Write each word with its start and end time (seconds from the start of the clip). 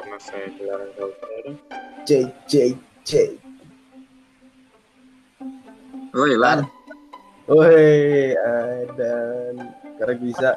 Bersama 0.00 0.16
saya 0.16 0.48
Gelar 0.56 0.80
Kauter. 0.96 1.44
J 2.08 2.10
J 2.48 2.54
J. 3.04 3.36
Woi 6.16 6.34
Lan, 6.34 6.64
Woi, 7.44 8.32
eh, 8.32 8.88
dan 8.96 9.54
karena 10.00 10.14
bisa. 10.16 10.50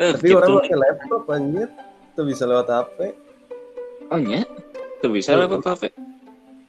eh 0.00 0.16
Tapi 0.16 0.24
gitu 0.24 0.40
orang 0.40 0.64
pakai 0.64 0.76
laptop 0.80 1.22
anjir. 1.28 1.68
Tuh 2.16 2.24
bisa 2.24 2.48
lewat 2.48 2.66
HP. 2.66 2.98
Oh 4.08 4.16
iya, 4.16 4.40
tuh 4.98 5.12
bisa 5.12 5.36
Pak 5.36 5.60
kafe. 5.60 5.88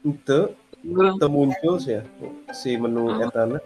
Itu 0.04 0.51
itu 0.83 1.28
muncul 1.32 1.79
sih 1.79 1.96
ya 1.96 2.04
si 2.51 2.75
menu 2.75 3.07
Oh. 3.07 3.15
etana. 3.15 3.64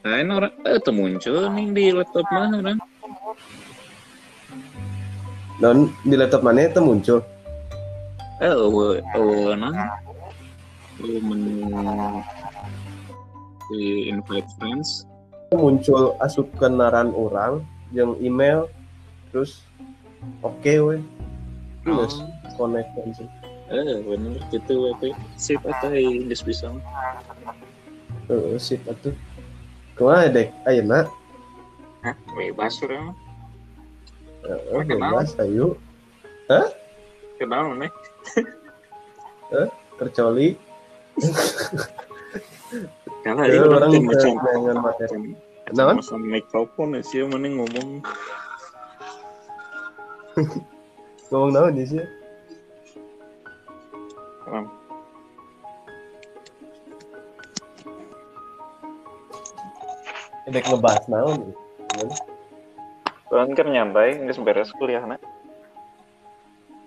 lain 0.00 0.28
orang, 0.28 0.52
eh 0.64 0.76
tuh 0.76 0.92
muncul 0.92 1.48
nih 1.52 1.66
di 1.72 1.84
laptop 1.92 2.28
mana 2.28 2.60
orang? 2.60 2.78
Dan 5.60 5.92
di 6.08 6.16
laptop 6.16 6.40
mana 6.40 6.66
itu 6.66 6.80
muncul? 6.80 7.20
Eh, 8.40 8.48
oh, 8.48 8.96
oh, 8.96 9.52
nah, 9.52 10.00
oh, 11.04 11.20
menu 11.20 11.68
di 13.68 14.08
invite 14.08 14.48
friends. 14.56 15.04
Muncul 15.52 16.16
asup 16.24 16.48
kenaran 16.56 17.12
orang 17.12 17.60
yang 17.92 18.16
email 18.24 18.72
terus 19.28 19.60
oke 20.40 20.64
weh. 20.64 21.02
Oh, 21.84 22.08
Terus 22.08 22.14
connect 22.56 22.90
langsung. 22.96 23.28
eh 23.70 24.02
bener 24.02 24.40
gitu 24.50 24.72
WP. 24.90 25.14
Sip 25.38 25.60
atau 25.62 25.92
geus 25.94 26.42
bisa. 26.42 26.72
Heeh, 28.26 28.56
sip 28.56 28.80
atuh. 28.88 29.14
Kumaha 29.94 30.32
dek? 30.32 30.48
Ayeuna 30.64 31.04
Hah, 32.00 32.16
bebas 32.32 32.80
orang. 32.80 33.12
Kenal. 34.42 34.84
bebas 34.84 35.36
ayo 35.40 35.76
Kenal 37.40 37.78
nih. 37.78 37.92
tercoli. 40.00 40.56
Kalau 43.20 43.44
Ya, 43.44 43.52
ini 43.52 43.66
orang 43.68 43.92
macam. 44.80 45.36
Naon? 45.70 46.02
Sama 46.02 46.26
mikrofon 46.40 46.98
ya 46.98 47.02
sih 47.04 47.22
mana 47.24 47.48
ngomong. 47.48 48.02
Ngomong 51.30 51.50
naon 51.54 51.78
sih? 51.84 52.02
Dek 60.50 60.66
ngebahas 60.66 61.04
naon? 61.06 61.54
Orang 63.30 63.54
kan 63.54 63.70
nyantai, 63.70 64.18
nggak 64.18 64.42
beres 64.42 64.74
kuliah 64.74 65.06
nak. 65.06 65.22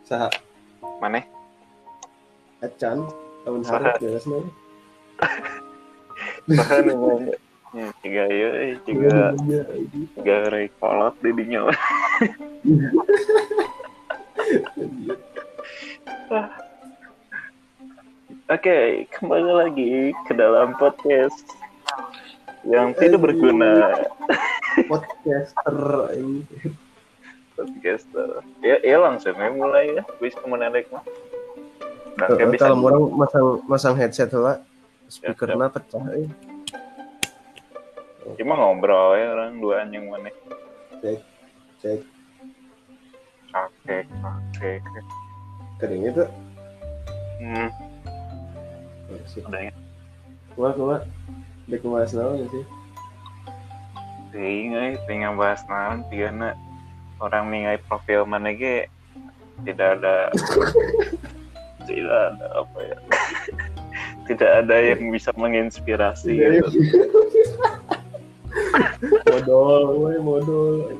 Saha 0.03 0.27
Mana? 0.99 1.23
acan 2.59 3.07
tahun 3.47 3.63
Saha. 3.63 3.95
hari 3.95 4.03
beres? 4.03 4.27
Bahkan 6.51 6.83
ngomong. 6.91 7.31
Ya, 7.73 7.89
tiga 8.05 8.23
ya, 8.29 8.77
tiga 8.85 9.33
tiga 10.19 10.37
rekolot 10.51 11.15
di 11.23 11.31
dinya. 11.31 11.65
Oke, 18.51 19.07
kembali 19.15 19.51
lagi 19.63 20.11
ke 20.27 20.35
dalam 20.35 20.75
podcast 20.75 21.47
yang 22.63 22.95
tidak 22.95 23.19
berguna 23.19 23.99
podcaster 24.89 25.77
ini. 26.15 26.43
podcaster. 27.53 28.41
Ya, 28.63 28.79
ya 28.81 28.97
langsung 28.97 29.35
ya 29.35 29.49
mulai 29.51 29.93
ya, 29.99 30.03
bisa 30.17 30.39
menarik 30.47 30.87
mah. 30.89 31.03
Nah, 32.17 32.27
bisa 32.49 32.71
kalau 32.71 32.87
orang 32.87 33.03
masang 33.17 33.45
masang 33.65 33.93
headset 33.97 34.29
lah 34.37 34.61
speakernya 35.09 35.69
pecah 35.69 36.05
eh. 36.17 36.29
cuma 38.39 38.55
ngobrol 38.55 39.13
ya 39.19 39.35
orang 39.35 39.59
dua 39.59 39.83
anjing 39.83 40.07
mana. 40.07 40.31
cek 41.83 41.99
Oke, 43.53 43.97
oke, 44.25 44.69
oke. 44.81 45.01
kering 45.77 46.09
itu 46.09 46.25
Hmm, 47.43 47.69
udah 49.45 49.61
ya. 49.67 49.73
Kumaha 50.55 50.73
kumaha 50.73 50.99
dek 51.69 51.81
ngebahas 51.81 52.11
naon 52.15 52.47
sih? 52.51 52.65
Tinggal, 54.33 54.97
tinggal 55.05 55.33
bahas 55.37 55.61
naon, 55.69 56.03
tiga 56.09 56.57
orang 57.21 57.53
ningai 57.53 57.79
profil 57.87 58.25
mana 58.25 58.51
ge 58.51 58.89
tidak 59.61 60.01
ada. 60.01 60.15
Tidak 61.83 62.15
ada 62.31 62.47
apa 62.63 62.79
ya. 62.79 62.97
Tidak 64.31 64.51
ada 64.63 64.75
yang 64.79 65.11
bisa 65.11 65.35
menginspirasi. 65.35 66.31
Gitu. 66.31 66.79
modal 69.27 69.99
we 69.99 70.15
modal 70.23 70.95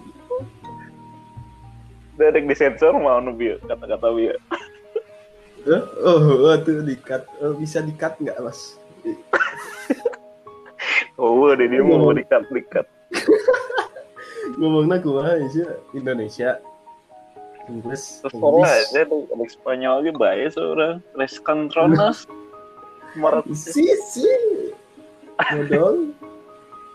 Dari 2.19 2.43
disensor 2.43 2.91
mau 2.99 3.23
nubi 3.23 3.55
kata-kata. 3.63 4.11
Eh, 4.11 5.83
oh, 6.03 6.51
oh 6.51 6.55
tuh 6.59 6.83
di 6.83 6.99
cut 6.99 7.23
Eh, 7.39 7.55
bisa 7.55 7.79
di 7.79 7.95
cut 7.95 8.19
nggak 8.19 8.35
mas 8.43 8.75
Oh, 11.17 11.45
ada 11.53 11.65
dia 11.65 11.81
mau 11.85 12.09
dikat 12.11 12.49
dikat. 12.49 12.87
ngomongnya 14.59 14.99
kumaha 14.99 15.39
sih 15.49 15.63
Indonesia 15.95 16.59
Inggris 17.71 18.19
Terus 18.19 18.35
aja 18.91 19.07
ada 19.07 19.45
Spanyol 19.47 19.93
aja 20.03 20.11
baik 20.19 20.47
seorang 20.51 20.95
Les 21.15 21.33
Controlas. 21.39 22.27
Maret 23.21 23.45
si 23.53 23.85
si 24.09 24.25
modal 25.53 26.09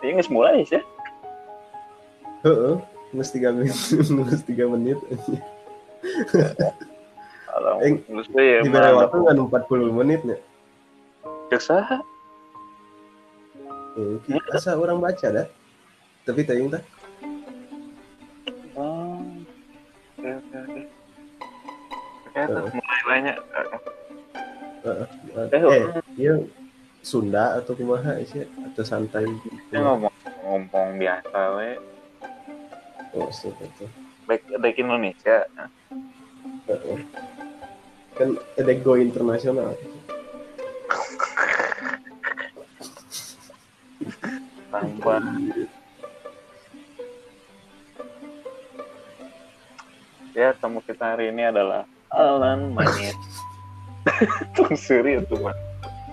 ini 0.03 0.19
nggak 0.19 0.31
mulai 0.35 0.67
sih. 0.67 0.83
Heeh, 2.43 2.75
ngus 3.15 3.31
tiga 3.35 3.51
menit, 3.55 3.75
ngus 4.15 4.43
tiga 4.47 4.67
menit. 4.71 4.99
Kalau 7.47 7.83
Eh, 7.83 7.99
menurut 8.07 8.29
saya 8.31 8.63
Di 8.63 8.71
mah 8.71 9.07
waktu 9.07 9.19
kan 9.27 9.39
40 9.39 9.99
menit 9.99 10.21
ya. 10.27 10.39
Jaksa 11.55 12.03
Eh, 13.99 14.39
Asa 14.55 14.79
orang 14.79 15.03
baca 15.03 15.27
dah. 15.27 15.47
Tapi 16.23 16.47
tayang 16.47 16.71
tah. 16.71 16.83
Oh, 18.79 19.19
oke 20.15 20.29
oke 20.39 20.57
oke. 20.63 20.83
Oke, 22.31 22.41
terus 22.47 22.73
mulai 22.79 23.03
banyak. 23.11 23.37
Eh, 24.79 25.63
eh, 25.67 25.85
iya 26.15 26.35
Sunda 27.03 27.59
atau 27.59 27.75
kumaha 27.75 28.23
sih 28.23 28.47
atau 28.47 28.85
santai 28.87 29.27
gitu. 29.27 29.51
Kita 29.51 29.83
ngomong 29.83 30.15
ngomong 30.47 30.89
biasa 31.03 31.39
we. 31.59 31.75
Oh, 33.19 33.27
itu. 33.27 33.87
Baik 34.31 34.43
baik 34.63 34.79
Indonesia. 34.79 35.49
Heeh. 36.71 36.99
Kan 38.15 38.39
ada 38.55 38.73
go 38.79 38.95
internasional. 38.95 39.75
Tanpa 44.79 45.19
ya 50.39 50.55
tamu 50.63 50.79
kita 50.87 51.19
hari 51.19 51.35
ini 51.35 51.51
adalah 51.51 51.83
Alan 52.15 52.71
Manyet. 52.71 53.19
Tung 54.55 54.79
suri 54.79 55.19
itu 55.19 55.35
mah. 55.43 55.51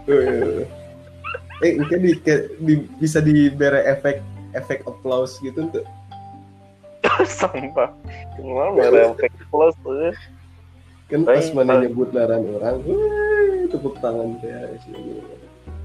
Eh, 0.09 0.65
eh 1.61 1.71
mungkin 1.77 2.09
di, 2.09 2.17
di- 2.57 2.89
bisa 2.97 3.21
dibere 3.21 3.85
efek 3.85 4.25
efek 4.57 4.81
applause 4.89 5.37
gitu 5.45 5.69
tuh. 5.69 5.85
Sampah. 7.37 7.93
Cuma 8.33 8.73
merah 8.73 9.13
efek 9.13 9.29
plus 9.53 9.77
tuh. 9.85 10.09
Kan 11.05 11.21
pas 11.21 11.45
mana 11.53 11.85
nyebut 11.85 12.09
laran 12.17 12.49
orang, 12.49 12.81
tepuk 13.69 13.93
tangan 14.01 14.41
kayak 14.41 14.81
sini. 14.81 15.21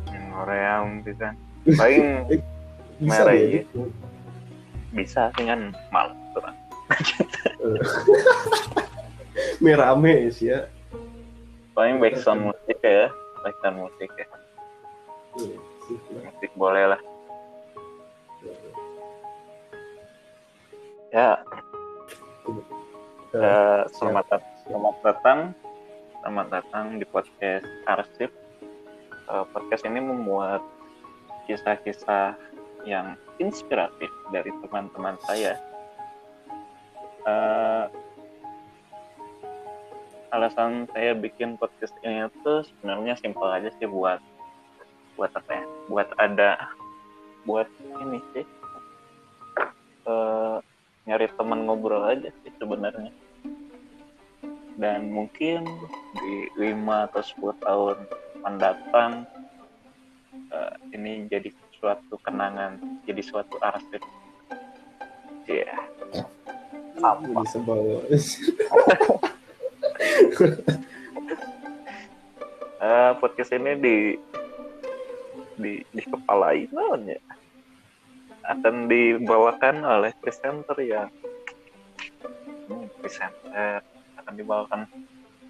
Yang 0.09 0.27
Korea 0.33 0.75
bisa. 1.05 1.29
Paling 1.77 2.09
Bisa 3.01 3.25
Merah, 3.25 3.33
iya. 3.33 3.65
gitu. 3.65 3.89
bisa 4.93 5.33
dengan 5.39 5.73
malam 5.89 6.13
tuh. 6.37 6.43
Merame 9.63 10.27
sih 10.37 10.53
ya. 10.53 10.69
Paling 11.73 11.97
background 11.97 12.53
musik 12.53 12.79
ya, 12.83 13.09
background 13.41 13.79
musik 13.89 14.11
ya. 14.13 14.27
Iya. 15.39 15.57
Musik 16.29 16.51
boleh 16.55 16.85
lah. 16.93 17.01
Ya, 21.11 21.43
Eh, 23.31 23.39
eh, 23.39 23.83
selamat 23.95 24.27
dat- 24.27 24.51
selamat 24.67 24.95
datang, 25.07 25.39
selamat 26.19 26.47
datang 26.51 26.99
di 26.99 27.07
podcast 27.07 27.63
Arsip. 27.87 28.31
Eh, 29.31 29.45
podcast 29.55 29.87
ini 29.87 30.03
memuat 30.03 30.59
kisah-kisah 31.47 32.35
yang 32.85 33.17
inspiratif 33.41 34.11
dari 34.33 34.53
teman-teman 34.65 35.17
saya. 35.25 35.57
Eh, 37.25 37.85
alasan 40.31 40.87
saya 40.95 41.13
bikin 41.19 41.59
podcast 41.59 41.93
ini 42.07 42.31
tuh 42.47 42.63
sebenarnya 42.63 43.19
simpel 43.19 43.51
aja 43.51 43.69
sih 43.77 43.87
buat 43.91 44.23
buat 45.19 45.35
apa 45.35 45.51
ya 45.53 45.65
buat 45.91 46.09
ada 46.23 46.71
buat 47.45 47.67
ini 47.99 48.23
sih 48.33 48.47
eh, 50.07 50.57
nyari 51.11 51.27
teman 51.35 51.67
ngobrol 51.67 52.07
aja 52.07 52.31
sih 52.47 52.53
sebenarnya 52.63 53.11
dan 54.81 55.13
mungkin 55.13 55.67
di 56.17 56.49
5 56.57 57.11
atau 57.11 57.23
10 57.53 57.67
tahun 57.67 57.97
mendatang 58.41 59.13
eh, 60.55 60.75
ini 60.95 61.27
jadi 61.27 61.51
suatu 61.81 62.15
kenangan 62.21 62.77
jadi 63.09 63.23
suatu 63.25 63.57
arsip 63.65 64.05
Iya. 65.51 65.75
Jadi 67.01 67.47
sebel. 67.51 67.81
Eh, 72.81 73.13
podcast 73.21 73.53
ini 73.53 73.77
di 73.77 74.17
di 75.61 75.85
di 75.85 76.03
kepala 76.09 76.57
namanya 76.73 77.21
akan 78.49 78.89
dibawakan 78.89 79.85
oleh 79.85 80.17
presenter 80.17 80.73
yang 80.81 81.13
hmm, 82.73 82.89
presenter. 83.05 83.85
Akan 84.17 84.33
dibawakan 84.33 84.89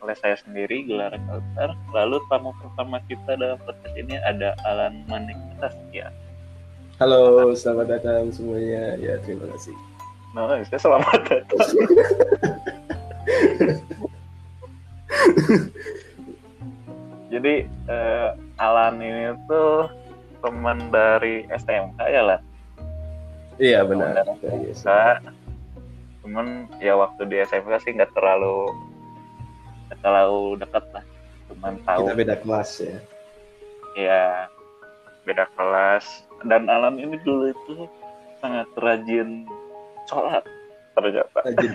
oleh 0.01 0.17
saya 0.17 0.37
sendiri 0.41 0.85
Gelar 0.89 1.13
Kautar 1.13 1.77
lalu 1.93 2.17
tamu 2.33 2.57
pertama 2.57 3.01
kita 3.09 3.37
dalam 3.37 3.61
podcast 3.63 3.95
ini 3.97 4.17
ada 4.25 4.57
Alan 4.65 5.05
Manik 5.09 5.37
ya 5.93 6.09
Halo, 7.01 7.49
selamat 7.57 7.97
datang 7.97 8.29
semuanya. 8.29 8.93
Ya, 9.01 9.17
terima 9.25 9.49
kasih. 9.57 9.73
nah 10.37 10.53
saya 10.69 10.77
selamat 10.85 11.21
datang 11.33 11.65
jadi 17.33 17.65
eh, 17.67 18.29
Alan 18.61 19.01
ini 19.01 19.33
tuh 19.49 19.89
teman 20.45 20.93
dari 20.93 21.49
SMK 21.49 21.99
ya 22.09 22.23
lah 22.25 22.41
Iya, 23.61 23.85
benar. 23.85 24.17
Teman 24.25 24.41
dari 24.41 24.73
cuman 26.21 26.69
ya 26.81 26.97
waktu 26.97 27.29
di 27.29 27.37
SMK 27.45 27.81
sih 27.85 27.93
nggak 27.97 28.13
terlalu 28.17 28.73
terlalu 30.01 30.59
dekat 30.59 30.85
lah 30.93 31.05
cuman 31.49 31.75
tahu 31.83 32.03
Kita 32.07 32.15
beda 32.17 32.35
kelas 32.39 32.71
ya. 32.81 32.99
ya 33.95 34.23
beda 35.23 35.45
kelas 35.55 36.05
dan 36.47 36.67
Alan 36.67 36.97
ini 36.97 37.21
dulu 37.21 37.51
itu 37.51 37.85
sangat 38.41 38.67
rajin 38.79 39.45
sholat 40.09 40.43
ternyata 40.97 41.39
Rajin. 41.45 41.73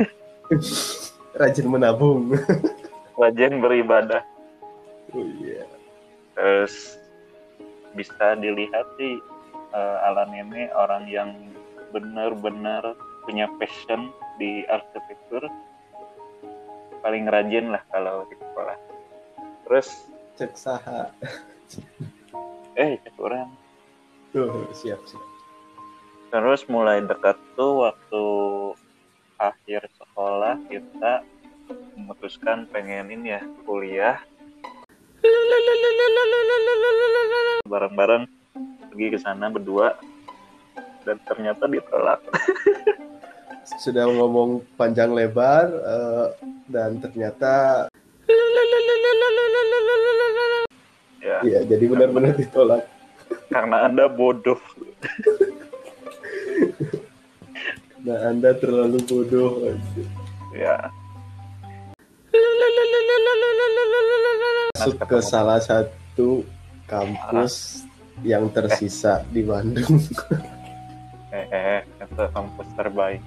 Rajin 1.36 1.68
menabung. 1.68 2.31
rajin 3.22 3.60
beribadah 3.60 4.24
Oh 5.12 5.24
iya. 5.39 5.63
terus 6.36 7.00
bisa 7.94 8.36
dilihat 8.36 8.83
sih 8.98 9.16
eh, 9.72 9.98
Alan 10.04 10.31
ini 10.31 10.68
orang 10.74 11.07
yang 11.07 11.31
benar-benar 11.92 12.92
punya 13.24 13.48
passion 13.56 14.12
di 14.36 14.68
arsitektur 14.68 15.48
paling 17.06 17.30
rajin 17.30 17.69
lah 17.69 17.86
kalau 17.94 18.25
di 18.25 18.34
sekolah. 18.34 18.78
Terus? 19.69 19.88
Cek 20.42 20.57
saha. 20.57 21.13
eh 22.75 22.98
kurang 23.16 23.56
Tuh, 24.36 24.68
siap, 24.75 25.00
siap. 25.07 25.24
terus 26.28 26.68
mulai 26.68 27.00
dekat 27.00 27.40
tuh 27.56 27.88
waktu 27.88 28.25
akhir 29.40 29.88
sekolah 29.96 30.60
kita 30.68 31.24
memutuskan 31.96 32.68
pengen 32.68 33.16
ini 33.16 33.40
ya 33.40 33.42
kuliah. 33.63 34.19
Bareng-bareng 37.63 38.28
pergi 38.92 39.08
ke 39.16 39.19
sana 39.24 39.48
berdua. 39.48 39.96
Dan 41.06 41.22
ternyata 41.30 41.69
ditolak 41.69 42.18
Sudah 43.66 44.06
ngomong 44.06 44.62
panjang 44.78 45.10
lebar 45.10 45.66
eh, 45.68 46.28
dan 46.70 47.02
ternyata 47.02 47.86
ya 51.18 51.42
ya 51.42 51.60
jadi 51.66 51.86
benar-benar 51.90 52.38
ditolak. 52.38 52.86
karena 53.50 53.90
anda 53.90 54.06
bodoh 54.06 54.60
Nah, 58.06 58.30
Anda 58.30 58.54
terlalu 58.54 59.02
bodoh. 59.02 59.66
ya 60.54 60.78
Masuk 64.78 65.02
ke 65.02 65.18
salah 65.26 65.58
satu 65.58 66.46
kampus 66.86 67.82
yang 68.22 68.46
tersisa 68.54 69.26
di 69.34 69.42
Bandung. 69.42 69.98
eh, 71.34 71.46
eh 71.50 71.82
itu 71.82 72.24
kampus 72.30 72.68
terbaik 72.78 73.26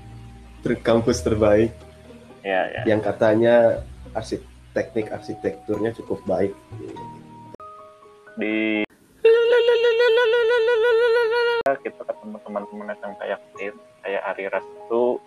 Ter- 0.64 0.80
kampus 0.82 1.22
terbaik 1.22 1.70
ya 2.42 2.66
ya 2.70 2.82
yang 2.86 3.00
katanya 3.02 3.84
arsip 4.14 4.42
teknik 4.72 5.10
arsitekturnya 5.10 5.94
cukup 5.94 6.22
baik. 6.26 6.54
di 8.38 8.86
kita 11.82 12.02
ketemu 12.06 12.36
teman-teman 12.46 12.86
yang 12.96 13.14
kayak 13.18 13.40
tim 13.58 13.74
kayak 14.00 14.22
Ari 14.24 14.46
Rastu 14.48 15.20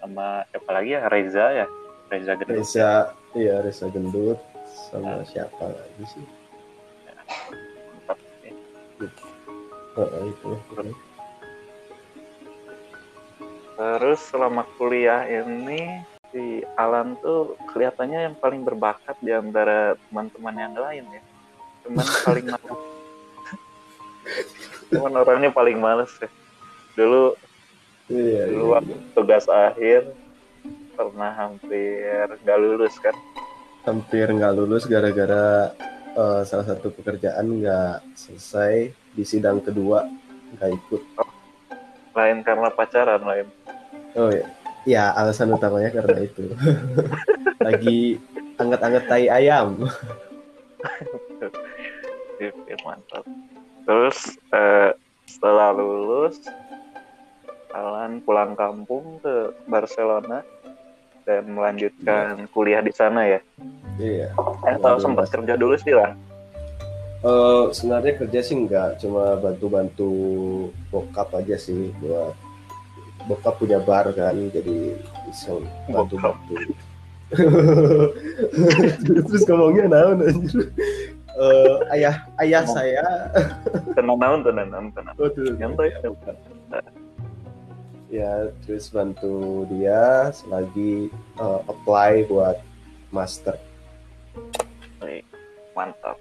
sama 0.00 0.42
siapa 0.50 0.70
lagi 0.74 0.90
ya 0.96 1.00
Reza 1.06 1.46
ya 1.54 1.66
Reza 2.08 2.32
Gendut 2.34 2.56
Reza, 2.64 2.90
iya 3.36 3.54
Reza 3.60 3.86
Gendut 3.92 4.40
sama 4.90 5.22
siapa 5.28 5.64
lagi 5.68 6.04
sih? 6.08 6.24
Mantap 8.08 8.18
sih. 8.40 8.52
Oh, 9.98 10.24
itu. 10.24 10.50
Terus 13.78 14.18
selama 14.26 14.66
kuliah 14.74 15.22
ini 15.24 16.02
si 16.34 16.60
Alan 16.74 17.14
tuh 17.22 17.54
kelihatannya 17.70 18.26
yang 18.26 18.36
paling 18.36 18.66
berbakat 18.66 19.14
di 19.22 19.30
antara 19.30 19.94
teman-teman 20.10 20.56
yang 20.58 20.74
lain 20.74 21.04
ya. 21.14 21.22
Cuman 21.86 22.04
paling 22.26 22.46
males. 22.50 22.80
Cuman 24.90 25.12
orangnya 25.14 25.50
paling 25.54 25.78
males 25.78 26.10
ya. 26.18 26.28
Dulu 26.98 27.38
Iya, 28.08 28.48
dulu 28.48 28.64
iya. 28.64 28.72
waktu 28.72 28.94
tugas 29.12 29.44
akhir 29.46 30.00
pernah 30.96 31.28
hampir 31.36 32.24
nggak 32.40 32.58
lulus 32.58 32.96
kan. 32.98 33.12
hampir 33.84 34.28
nggak 34.28 34.52
lulus 34.52 34.84
gara-gara 34.84 35.72
eh, 36.12 36.42
salah 36.44 36.66
satu 36.66 36.88
pekerjaan 36.92 37.44
nggak 37.60 38.00
selesai 38.16 38.90
di 39.12 39.24
sidang 39.28 39.60
kedua 39.60 40.08
nggak 40.56 40.70
ikut. 40.72 41.02
Lain 42.18 42.42
karena 42.42 42.68
pacaran 42.74 43.22
lain. 43.22 43.46
Oh 44.18 44.34
ya, 44.34 44.46
ya 44.82 45.04
alasan 45.14 45.54
utamanya 45.54 45.94
karena 45.94 46.18
itu. 46.26 46.50
Lagi 47.66 48.18
anget-anget 48.58 49.04
tai 49.06 49.26
ayam. 49.30 49.86
Sip, 52.36 52.54
ya, 52.70 52.76
mantap. 52.82 53.22
Terus 53.86 54.18
eh, 54.50 54.90
setelah 55.30 55.70
lulus, 55.70 56.42
Alan 57.70 58.18
pulang 58.26 58.58
kampung 58.58 59.22
ke 59.22 59.54
Barcelona 59.70 60.42
dan 61.28 61.44
melanjutkan 61.52 62.48
kuliah 62.50 62.80
di 62.82 62.90
sana 62.90 63.28
ya. 63.28 63.40
Iya. 64.00 64.34
Eh, 64.66 64.74
atau 64.80 64.98
sempat 64.98 65.30
kerja 65.30 65.54
dulu 65.54 65.76
sih 65.78 65.94
lah. 65.94 66.16
Eh, 67.18 67.64
sebenarnya 67.74 68.14
kerja 68.14 68.40
sih 68.46 68.54
nggak, 68.54 69.02
cuma 69.02 69.34
bantu-bantu 69.42 70.10
bokap 70.86 71.34
aja 71.34 71.58
sih 71.58 71.90
buat 71.98 72.30
bokap 73.26 73.58
punya 73.58 73.82
bar 73.82 74.06
kan, 74.14 74.38
jadi 74.54 74.94
bisa 75.26 75.58
bantu-bantu. 75.90 76.54
Terus 79.04 79.42
ngomongnya 79.50 79.90
naon 79.90 80.22
anjir. 80.22 80.70
Eh, 81.38 81.76
ayah 81.98 82.26
ayah 82.42 82.66
saya 82.66 83.04
Tenang 83.98 84.18
naon, 84.18 84.40
tenang 84.42 84.70
naon, 84.74 84.86
tenang. 84.90 85.14
oh, 85.18 85.30
tuh, 85.30 85.54
Nyantai. 85.54 85.94
ya 88.08 88.48
terus 88.64 88.88
bantu 88.88 89.68
dia 89.68 90.32
selagi 90.32 91.12
eh, 91.12 91.60
apply 91.68 92.24
buat 92.30 92.56
master 93.12 93.58
Mantap. 95.78 96.18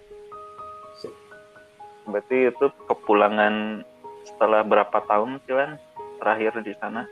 Berarti 2.08 2.50
itu 2.50 2.66
kepulangan 2.88 3.84
setelah 4.24 4.64
berapa 4.64 4.98
tahun 5.08 5.40
sih 5.44 5.56
Lan 5.56 5.80
terakhir 6.20 6.60
di 6.64 6.74
sana? 6.80 7.08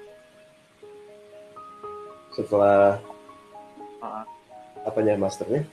setelah 2.35 2.99
Ah. 4.03 4.27
apanya 4.83 5.15
masternya 5.15 5.63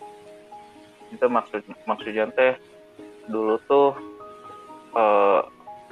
itu 1.10 1.26
maksud 1.26 1.60
maksudnya 1.84 2.30
teh 2.32 2.54
dulu 3.28 3.58
tuh 3.66 3.92
eh, 4.96 5.40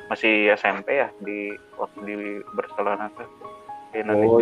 masih 0.09 0.55
SMP 0.57 1.03
ya 1.03 1.11
di 1.21 1.53
waktu 1.77 1.99
di 2.07 2.17
Barcelona 2.55 3.11
tuh 3.13 3.29
di 3.93 4.01
oh 4.09 4.41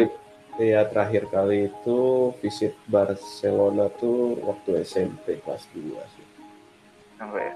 Iya 0.58 0.90
terakhir 0.90 1.30
kali 1.30 1.70
itu 1.70 2.34
visit 2.42 2.74
Barcelona 2.90 3.86
tuh 3.94 4.34
waktu 4.42 4.82
SMP 4.82 5.38
kelas 5.46 5.62
2 5.70 5.94
sih. 6.18 6.26
Sampai 7.14 7.46
ya. 7.46 7.54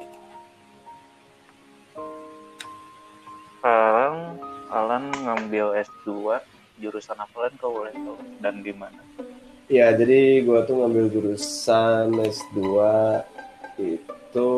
Sekarang 3.63 4.43
Alan 4.75 5.07
ngambil 5.23 5.79
S2 5.87 6.43
jurusan 6.83 7.15
apa 7.15 7.47
Lan 7.47 7.55
kau 7.63 7.71
boleh 7.71 7.95
tahu 7.95 8.19
dan 8.43 8.59
di 8.59 8.75
mana? 8.75 8.99
Iya 9.71 9.95
jadi 9.95 10.43
gua 10.43 10.67
tuh 10.67 10.83
ngambil 10.83 11.07
jurusan 11.15 12.11
S2 12.11 12.59
itu 13.79 14.51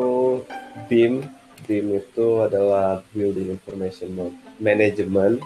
BIM. 0.89 1.21
BIM 1.69 2.01
itu 2.01 2.49
adalah 2.49 3.05
Building 3.13 3.53
Information 3.53 4.33
Management. 4.57 5.37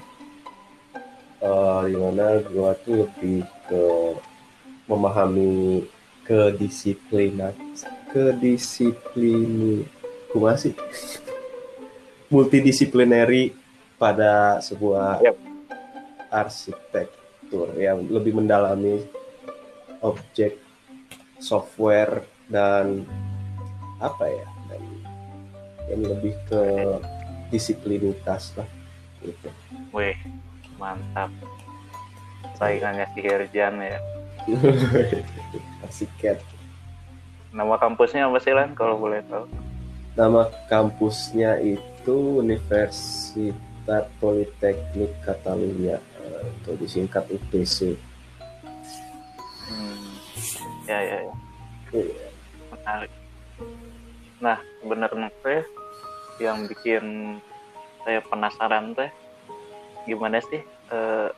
Eh, 1.44 1.82
di 1.92 2.00
mana 2.00 2.40
gua 2.48 2.80
tuh 2.80 3.12
lebih 3.12 3.44
ke 3.68 3.84
memahami 4.88 5.84
kedisiplinan 6.24 7.52
kedisiplin 8.08 9.84
sih 10.56 10.72
multidisiplinary 12.30 13.52
pada 13.98 14.64
sebuah 14.64 15.20
Yap. 15.26 15.38
arsitektur 16.30 17.74
yang 17.76 18.06
lebih 18.08 18.38
mendalami 18.38 19.04
objek 20.00 20.62
software 21.42 22.24
dan 22.48 23.04
apa 24.00 24.26
ya 24.30 24.48
dan 24.72 24.82
yang 25.92 26.02
lebih 26.06 26.34
ke 26.48 26.64
disiplinitas 27.50 28.54
lah 28.56 28.70
gitu. 29.26 29.50
Wih, 29.92 30.16
mantap. 30.80 31.34
Saingannya 32.56 33.10
si 33.18 33.20
Herjan 33.26 33.76
ya. 33.82 34.00
Asiket. 35.86 36.40
Nama 37.50 37.76
kampusnya 37.82 38.30
apa 38.30 38.38
sih 38.40 38.54
Lan 38.54 38.78
kalau 38.78 39.02
boleh 39.02 39.26
tahu? 39.26 39.50
Nama 40.14 40.48
kampusnya 40.70 41.60
itu 41.60 41.99
Universitas 42.14 43.36
Politeknik 44.22 45.12
Catalunya 45.26 45.98
eh, 45.98 46.42
atau 46.62 46.74
disingkat 46.78 47.26
UTC. 47.30 47.98
Hmm. 49.66 50.10
Ya 50.86 51.00
ya 51.02 51.18
ya. 51.26 51.36
Iya. 51.94 52.28
Menarik. 52.70 53.12
Nah, 54.40 54.58
sebenarnya 54.80 55.30
teh 55.42 55.64
yang 56.40 56.70
bikin 56.70 57.38
saya 58.06 58.24
penasaran 58.24 58.94
teh 58.94 59.12
gimana 60.06 60.40
sih 60.40 60.62
eh, 60.94 61.30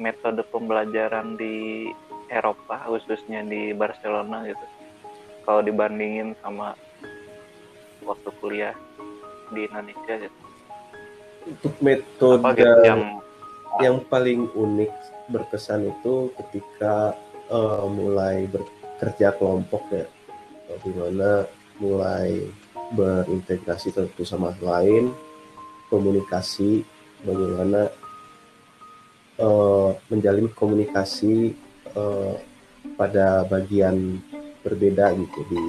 metode 0.00 0.42
pembelajaran 0.48 1.36
di 1.36 1.90
Eropa 2.32 2.80
khususnya 2.88 3.44
di 3.44 3.76
Barcelona 3.76 4.46
gitu. 4.48 4.66
Kalau 5.42 5.60
dibandingin 5.60 6.38
sama 6.40 6.78
waktu 8.06 8.28
kuliah 8.42 8.74
di 9.52 9.66
Indonesia 9.66 10.14
gitu. 10.18 10.40
Untuk 11.42 11.74
metode 11.82 12.38
Apa 12.38 12.54
gitu 12.54 12.80
yang 12.86 13.02
yang 13.80 13.96
paling 14.06 14.46
unik 14.52 14.92
berkesan 15.32 15.90
itu 15.90 16.30
ketika 16.38 17.16
eh, 17.50 17.84
mulai 17.88 18.46
bekerja 18.46 19.34
kelompok 19.38 19.82
ya 19.90 20.06
Eh, 20.72 20.78
di 20.88 20.92
mana 20.96 21.44
mulai 21.76 22.48
berintegrasi 22.96 23.92
satu 23.92 24.24
sama 24.24 24.56
lain 24.60 25.12
komunikasi 25.92 26.84
bagaimana 27.24 27.92
eh, 29.36 29.90
menjalin 30.08 30.48
komunikasi 30.56 31.52
eh, 31.92 32.34
pada 32.96 33.44
bagian 33.44 34.16
berbeda 34.64 35.12
gitu 35.18 35.40
di 35.52 35.62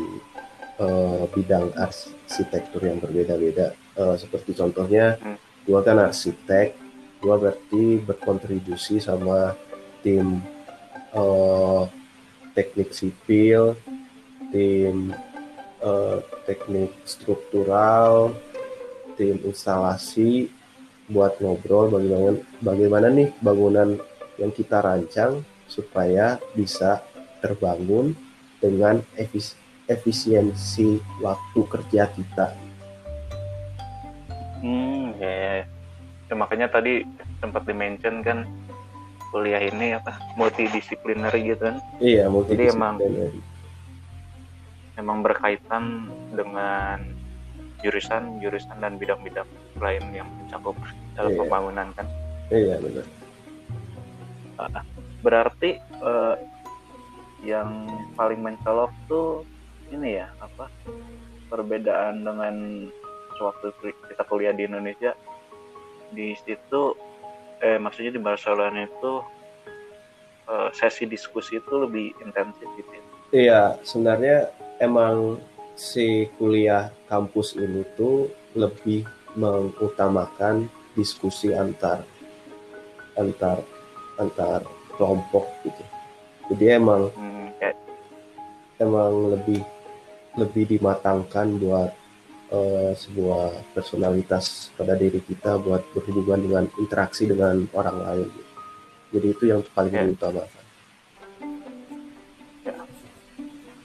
eh, 0.79 1.23
bidang 1.29 1.73
arsitektur 1.77 2.81
yang 2.83 2.97
berbeda-beda 2.99 3.73
Eh, 3.93 4.17
seperti 4.17 4.57
contohnya 4.57 5.21
Hmm. 5.21 5.37
gua 5.69 5.85
kan 5.85 6.01
arsitek 6.01 6.73
gua 7.21 7.37
berarti 7.37 8.01
berkontribusi 8.01 8.97
sama 8.97 9.53
tim 10.01 10.41
eh, 11.13 11.81
teknik 12.57 12.89
sipil 12.89 13.77
tim 14.49 15.13
eh, 15.77 16.17
teknik 16.49 16.89
struktural 17.05 18.33
tim 19.13 19.37
instalasi 19.45 20.49
buat 21.05 21.37
ngobrol 21.37 21.93
bagaimana 21.93 22.41
bagaimana 22.57 23.07
nih 23.13 23.29
bangunan 23.37 24.01
yang 24.41 24.49
kita 24.49 24.81
rancang 24.81 25.45
supaya 25.69 26.41
bisa 26.57 27.05
terbangun 27.45 28.17
dengan 28.57 29.05
efis- 29.13 29.53
efisiensi 29.85 30.99
waktu 31.19 31.59
kerja 31.67 32.07
kita 32.09 32.47
Hmm, 34.63 35.11
ya, 35.19 35.27
ya, 35.27 35.51
ya. 35.59 35.65
Ya, 36.23 36.35
makanya 36.39 36.71
tadi 36.71 37.03
sempat 37.37 37.67
dimention 37.67 38.23
kan 38.23 38.47
kuliah 39.27 39.59
ini 39.59 39.91
apa 39.91 40.15
multidisipliner 40.33 41.35
gitu 41.35 41.59
kan. 41.59 41.77
iya 41.99 42.31
Jadi 42.47 42.71
emang- 42.71 42.95
multidisipliner 42.95 43.51
Memang 44.93 45.19
berkaitan 45.19 46.05
dengan 46.31 47.01
jurusan, 47.81 48.39
jurusan 48.39 48.77
dan 48.77 48.95
bidang-bidang 48.95 49.49
lain 49.75 50.05
yang 50.13 50.29
mencakup 50.31 50.77
dalam 51.13 51.33
Iya. 51.33 51.39
pembangunan 51.43 51.87
kan. 51.91 52.07
iya 52.47 52.75
benar 52.79 53.05
Berarti 55.19 55.75
eh, 55.81 56.35
yang 57.43 57.83
paling 58.13 58.39
mencolok 58.39 58.91
tuh 59.05 59.43
ini 59.93 60.17
ya 60.19 60.27
apa 60.41 60.67
perbedaan 61.47 62.25
dengan 62.25 62.89
sewaktu 63.37 63.93
kita 64.09 64.23
kuliah 64.25 64.53
di 64.53 64.65
Indonesia 64.65 65.13
di 66.13 66.33
situ 66.37 66.93
eh 67.63 67.77
maksudnya 67.79 68.13
di 68.13 68.21
Barcelona 68.21 68.85
itu 68.85 69.13
eh, 70.49 70.69
sesi 70.75 71.05
diskusi 71.07 71.57
itu 71.57 71.73
lebih 71.77 72.13
intensif 72.21 72.67
gitu 72.77 72.91
ya. 72.91 73.03
Iya, 73.33 73.61
sebenarnya 73.81 74.37
emang 74.77 75.41
si 75.73 76.29
kuliah 76.37 76.93
kampus 77.09 77.57
ini 77.57 77.81
tuh 77.97 78.29
lebih 78.53 79.09
mengutamakan 79.33 80.69
diskusi 80.93 81.49
antar 81.57 82.05
antar 83.17 83.65
antar 84.21 84.61
kelompok 84.93 85.49
gitu. 85.65 85.83
Jadi 86.53 86.65
emang 86.77 87.09
Hmm, 87.17 87.49
kayak 87.57 87.77
emang 88.77 89.33
lebih 89.33 89.65
lebih 90.35 90.77
dimatangkan 90.77 91.47
buat 91.57 91.91
eh, 92.53 92.93
sebuah 92.93 93.73
personalitas 93.73 94.69
pada 94.77 94.93
diri 94.93 95.17
kita 95.19 95.57
buat 95.57 95.81
berhubungan 95.91 96.39
dengan 96.41 96.65
interaksi 96.77 97.25
dengan 97.25 97.65
orang 97.73 97.97
lain. 97.97 98.29
Jadi 99.09 99.27
itu 99.29 99.43
yang 99.49 99.61
paling 99.73 99.93
Ya. 99.93 100.03
diutamakan. 100.05 100.61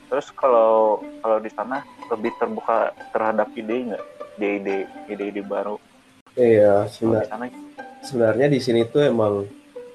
terus 0.08 0.32
kalau 0.32 1.04
kalau 1.20 1.36
di 1.36 1.52
sana 1.52 1.84
lebih 2.08 2.32
terbuka 2.40 2.96
terhadap 3.12 3.52
ide 3.52 3.92
nggak 3.92 4.04
ide-ide 4.40 4.76
ide-ide 5.06 5.42
baru 5.44 5.76
Iya, 6.32 6.88
sebenarnya 6.88 7.26
di 7.26 7.30
sana 7.30 7.46
sebenarnya 8.00 8.46
di 8.48 8.58
sini 8.58 8.80
tuh 8.88 9.04
emang 9.04 9.44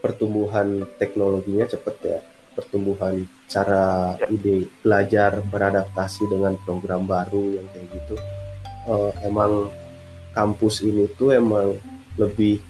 pertumbuhan 0.05 0.85
teknologinya 1.01 1.65
cepet 1.65 1.95
ya 2.05 2.19
pertumbuhan 2.53 3.25
cara 3.49 4.17
ide 4.29 4.69
belajar 4.81 5.41
beradaptasi 5.49 6.25
dengan 6.29 6.57
program 6.65 7.05
baru 7.05 7.61
yang 7.61 7.67
kayak 7.73 7.87
gitu. 7.93 8.15
Eh, 8.89 9.11
emang 9.27 9.69
kampus 10.33 10.81
ini 10.81 11.05
tuh 11.13 11.37
emang 11.37 11.77
lebih 12.17 12.61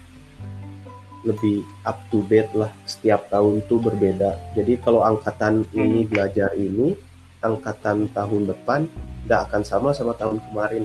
lebih 1.24 1.64
up 1.88 2.04
to 2.12 2.20
date 2.28 2.52
lah. 2.52 2.68
Setiap 2.84 3.32
tahun 3.32 3.64
tuh 3.64 3.80
berbeda. 3.80 4.36
Jadi 4.52 4.76
kalau 4.84 5.00
angkatan 5.00 5.64
ini 5.72 6.04
belajar 6.04 6.52
ini 6.52 6.92
angkatan 7.40 8.08
tahun 8.12 8.48
depan 8.52 8.88
nggak 9.24 9.40
akan 9.48 9.62
sama 9.64 9.92
sama 9.96 10.12
tahun 10.16 10.40
kemarin. 10.52 10.84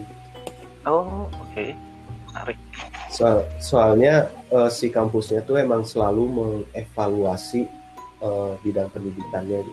Oh 0.88 1.28
oke. 1.28 1.76
Menarik. 2.32 2.58
Soal, 3.12 3.44
soalnya 3.60 4.32
eh, 4.48 4.70
si 4.72 4.88
kampusnya 4.88 5.44
tuh 5.44 5.60
emang 5.60 5.84
selalu 5.84 6.24
mengevaluasi 6.30 7.68
eh, 8.24 8.54
bidang 8.64 8.90
pendidikannya 8.92 9.68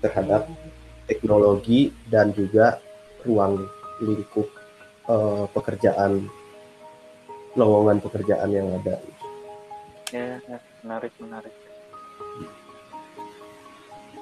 terhadap 0.00 0.48
teknologi 1.04 1.92
dan 2.08 2.32
juga 2.32 2.80
ruang 3.26 3.66
lingkup 4.00 4.48
eh, 5.08 5.44
pekerjaan 5.52 6.28
lowongan 7.58 7.98
pekerjaan 7.98 8.50
yang 8.54 8.68
ada. 8.78 9.02
ya 10.14 10.38
ya, 10.46 10.58
menarik 10.86 11.12
menarik. 11.18 11.54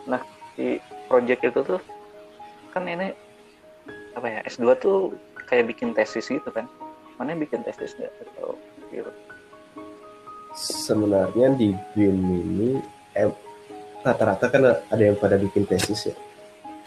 Nah 0.08 0.20
di 0.56 0.80
project 1.08 1.44
itu 1.44 1.60
tuh 1.76 1.80
kan 2.72 2.84
ini 2.88 3.12
apa 4.16 4.26
ya 4.26 4.40
S2 4.48 4.64
tuh 4.80 4.98
kayak 5.48 5.72
bikin 5.72 5.92
tesis 5.92 6.28
gitu 6.28 6.48
kan? 6.48 6.64
Mana 7.20 7.36
bikin 7.36 7.64
tesis 7.64 7.96
nggak 7.96 8.12
atau 8.32 8.56
gitu 8.92 9.12
sebenarnya 10.58 11.54
di 11.54 11.70
BIM 11.94 12.18
ini 12.18 12.70
eh, 13.18 13.32
rata-rata 14.06 14.46
kan 14.46 14.62
ada 14.86 15.02
yang 15.02 15.18
pada 15.18 15.34
bikin 15.34 15.66
tesis 15.66 16.14
ya. 16.14 16.16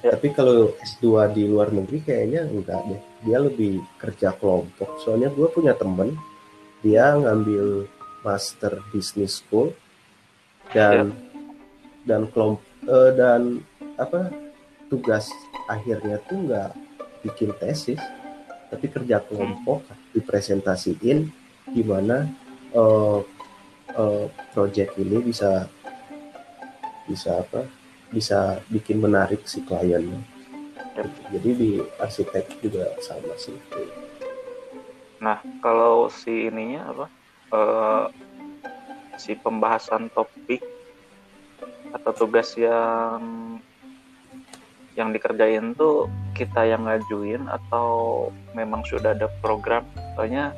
Ya. 0.01 0.17
Tapi 0.17 0.33
kalau 0.33 0.73
S2 0.81 1.29
di 1.29 1.45
luar 1.45 1.69
negeri 1.69 2.01
kayaknya 2.01 2.50
enggak 2.50 2.81
deh. 2.89 3.01
Dia 3.21 3.38
lebih 3.38 3.85
kerja 4.01 4.33
kelompok. 4.33 4.97
Soalnya 5.05 5.29
gue 5.29 5.45
punya 5.53 5.77
temen, 5.77 6.17
dia 6.81 7.13
ngambil 7.13 7.85
master 8.25 8.81
business 8.89 9.41
school 9.41 9.73
dan 10.73 11.13
dan 12.05 12.25
kelompok 12.33 12.65
eh, 12.89 13.11
dan 13.13 13.61
apa 14.01 14.33
tugas 14.89 15.29
akhirnya 15.69 16.17
tuh 16.25 16.50
nggak 16.50 16.71
bikin 17.21 17.53
tesis, 17.61 18.01
tapi 18.73 18.89
kerja 18.89 19.21
kelompok 19.21 19.85
dipresentasiin 20.17 21.29
gimana 21.69 22.25
eh, 22.73 23.19
eh, 23.93 24.25
project 24.57 24.97
ini 24.97 25.17
bisa 25.21 25.69
bisa 27.12 27.44
apa 27.44 27.68
bisa 28.12 28.60
bikin 28.68 29.00
menarik 29.00 29.44
si 29.48 29.63
kliennya. 29.63 30.20
Jadi 31.32 31.50
di 31.56 31.72
arsitek 32.00 32.60
juga 32.60 32.91
sama 33.00 33.32
sih. 33.39 33.56
Nah, 35.24 35.39
kalau 35.63 36.12
si 36.12 36.51
ininya 36.51 36.91
apa? 36.91 37.06
eh, 37.51 38.06
si 39.20 39.36
pembahasan 39.36 40.08
topik 40.12 40.63
atau 41.91 42.12
tugas 42.15 42.56
yang 42.56 43.20
yang 44.96 45.15
dikerjain 45.15 45.72
tuh 45.75 46.12
kita 46.36 46.68
yang 46.68 46.84
ngajuin 46.84 47.48
atau 47.48 48.27
memang 48.56 48.84
sudah 48.88 49.15
ada 49.15 49.32
program? 49.39 49.88
Soalnya 50.15 50.51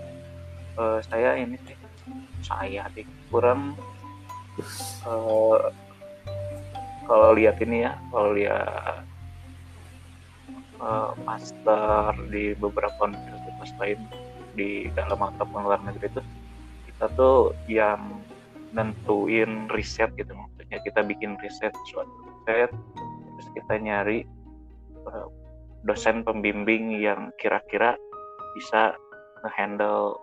eh, 0.78 1.00
saya 1.06 1.38
ini 1.38 1.58
sih 1.66 1.78
saya 2.44 2.90
kurang 3.30 3.78
eh, 4.58 5.62
kalau 7.08 7.36
lihat 7.36 7.60
ini 7.64 7.86
ya, 7.88 7.94
kalau 8.10 8.32
lihat 8.36 9.04
eh, 10.82 11.12
master 11.24 12.12
di 12.32 12.54
beberapa 12.58 13.08
universitas 13.08 13.72
lain 13.80 14.00
di 14.54 14.88
dalam 14.94 15.18
mata 15.18 15.44
luar 15.50 15.82
negeri 15.82 16.14
itu 16.14 16.22
kita 16.94 17.06
tuh 17.18 17.58
yang 17.66 18.22
nentuin 18.74 19.70
riset 19.74 20.14
gitu 20.14 20.30
maksudnya 20.34 20.78
kita 20.86 21.02
bikin 21.02 21.38
riset 21.42 21.74
suatu 21.90 22.14
riset 22.30 22.70
terus 23.34 23.48
kita 23.58 23.74
nyari 23.82 24.26
eh, 25.10 25.28
dosen 25.84 26.24
pembimbing 26.24 26.96
yang 27.02 27.34
kira-kira 27.42 27.98
bisa 28.56 28.94
ngehandle 29.44 30.16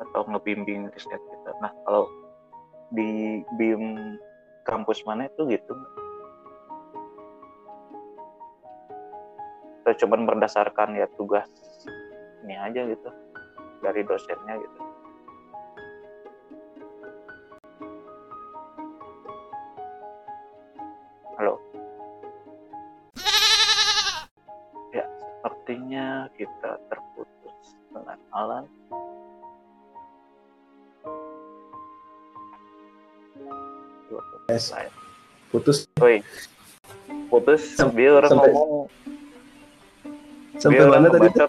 atau 0.00 0.22
ngebimbing 0.26 0.88
riset 0.96 1.20
kita. 1.20 1.50
Nah 1.60 1.72
kalau 1.84 2.08
di 2.94 3.42
BIM 3.60 4.16
kampus 4.64 5.04
mana 5.04 5.28
itu 5.28 5.44
gitu 5.50 5.72
kita 9.84 10.08
cuman 10.08 10.24
berdasarkan 10.24 10.96
ya 10.96 11.04
tugas 11.12 11.44
ini 12.40 12.56
aja 12.56 12.88
gitu 12.88 13.12
dari 13.84 14.00
dosennya 14.00 14.56
gitu. 14.56 14.80
Halo? 21.36 21.60
Ya 24.96 25.04
sepertinya 25.20 26.32
kita 26.32 26.80
terputus 26.88 27.76
dengan 27.92 28.16
Alan. 28.32 28.64
Yes. 34.48 34.72
Putus. 35.52 35.84
Putus 37.28 37.62
Sam- 37.76 37.92
dia 37.92 38.16
orang 38.16 38.32
sampai- 38.32 38.56
ngomong 38.56 39.03
sampai 40.64 40.88
mana 40.88 41.08
tadi? 41.12 41.28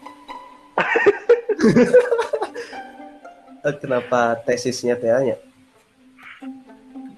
Eh, 3.65 3.73
Kenapa 3.81 4.37
tesisnya 4.45 4.93
Tia-nya? 4.93 5.41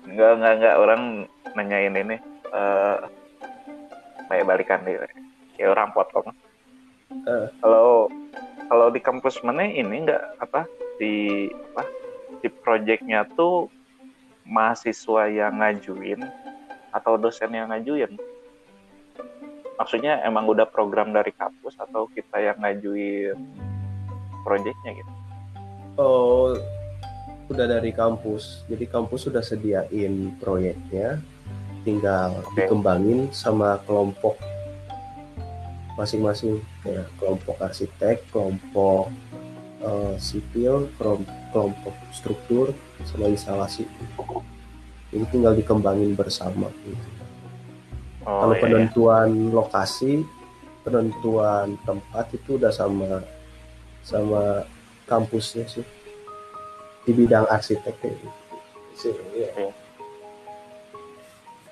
Enggak, 0.08 0.32
enggak, 0.40 0.54
enggak. 0.56 0.76
Orang 0.80 1.02
nanyain 1.60 1.92
ini. 1.92 2.16
eh 2.48 2.98
kayak 4.32 4.48
balikan 4.48 4.80
deh. 4.88 4.96
Kayak 5.60 5.76
orang 5.76 5.92
potong. 5.92 6.32
Eh. 7.12 7.48
Kalau 7.60 8.08
kalau 8.72 8.88
di 8.96 9.04
kampus 9.04 9.44
mana 9.44 9.68
ini 9.68 10.08
enggak 10.08 10.24
apa 10.40 10.64
di 11.04 11.52
apa 11.76 11.84
di 12.40 12.48
proyeknya 12.48 13.28
tuh 13.36 13.68
mahasiswa 14.48 15.28
yang 15.28 15.60
ngajuin 15.60 16.24
atau 16.96 17.20
dosen 17.20 17.52
yang 17.52 17.68
ngajuin? 17.76 18.16
Maksudnya 19.78 20.26
emang 20.26 20.50
udah 20.50 20.66
program 20.66 21.14
dari 21.14 21.30
kampus 21.30 21.78
atau 21.78 22.10
kita 22.10 22.42
yang 22.42 22.58
ngajuin 22.58 23.38
proyeknya 24.42 24.92
gitu? 24.98 25.12
Oh, 25.98 26.58
udah 27.54 27.66
dari 27.70 27.94
kampus. 27.94 28.66
Jadi 28.66 28.86
kampus 28.90 29.30
sudah 29.30 29.46
sediain 29.46 30.34
proyeknya, 30.42 31.22
tinggal 31.86 32.42
Oke. 32.42 32.66
dikembangin 32.66 33.30
sama 33.30 33.78
kelompok 33.86 34.38
masing-masing, 35.98 36.62
kayak 36.86 37.10
kelompok 37.18 37.58
arsitek, 37.58 38.22
kelompok 38.30 39.10
eh, 39.82 40.16
sipil, 40.18 40.90
kelom- 40.98 41.30
kelompok 41.54 41.94
struktur, 42.14 42.74
sama 43.06 43.30
instalasi. 43.30 43.86
Jadi 45.14 45.26
tinggal 45.34 45.54
dikembangin 45.58 46.14
bersama. 46.14 46.70
Gitu. 46.86 47.17
Oh, 48.28 48.44
Kalau 48.44 48.54
iya, 48.54 48.60
iya. 48.60 48.64
penentuan 48.68 49.30
lokasi, 49.56 50.28
penentuan 50.84 51.80
tempat 51.88 52.28
itu 52.36 52.60
udah 52.60 52.76
sama 52.76 53.24
sama 54.04 54.68
kampusnya 55.08 55.64
sih 55.64 55.88
di 57.08 57.12
bidang 57.16 57.48
arsitek 57.48 57.96
gitu. 58.04 58.28
Sih, 59.00 59.16
iya. 59.32 59.72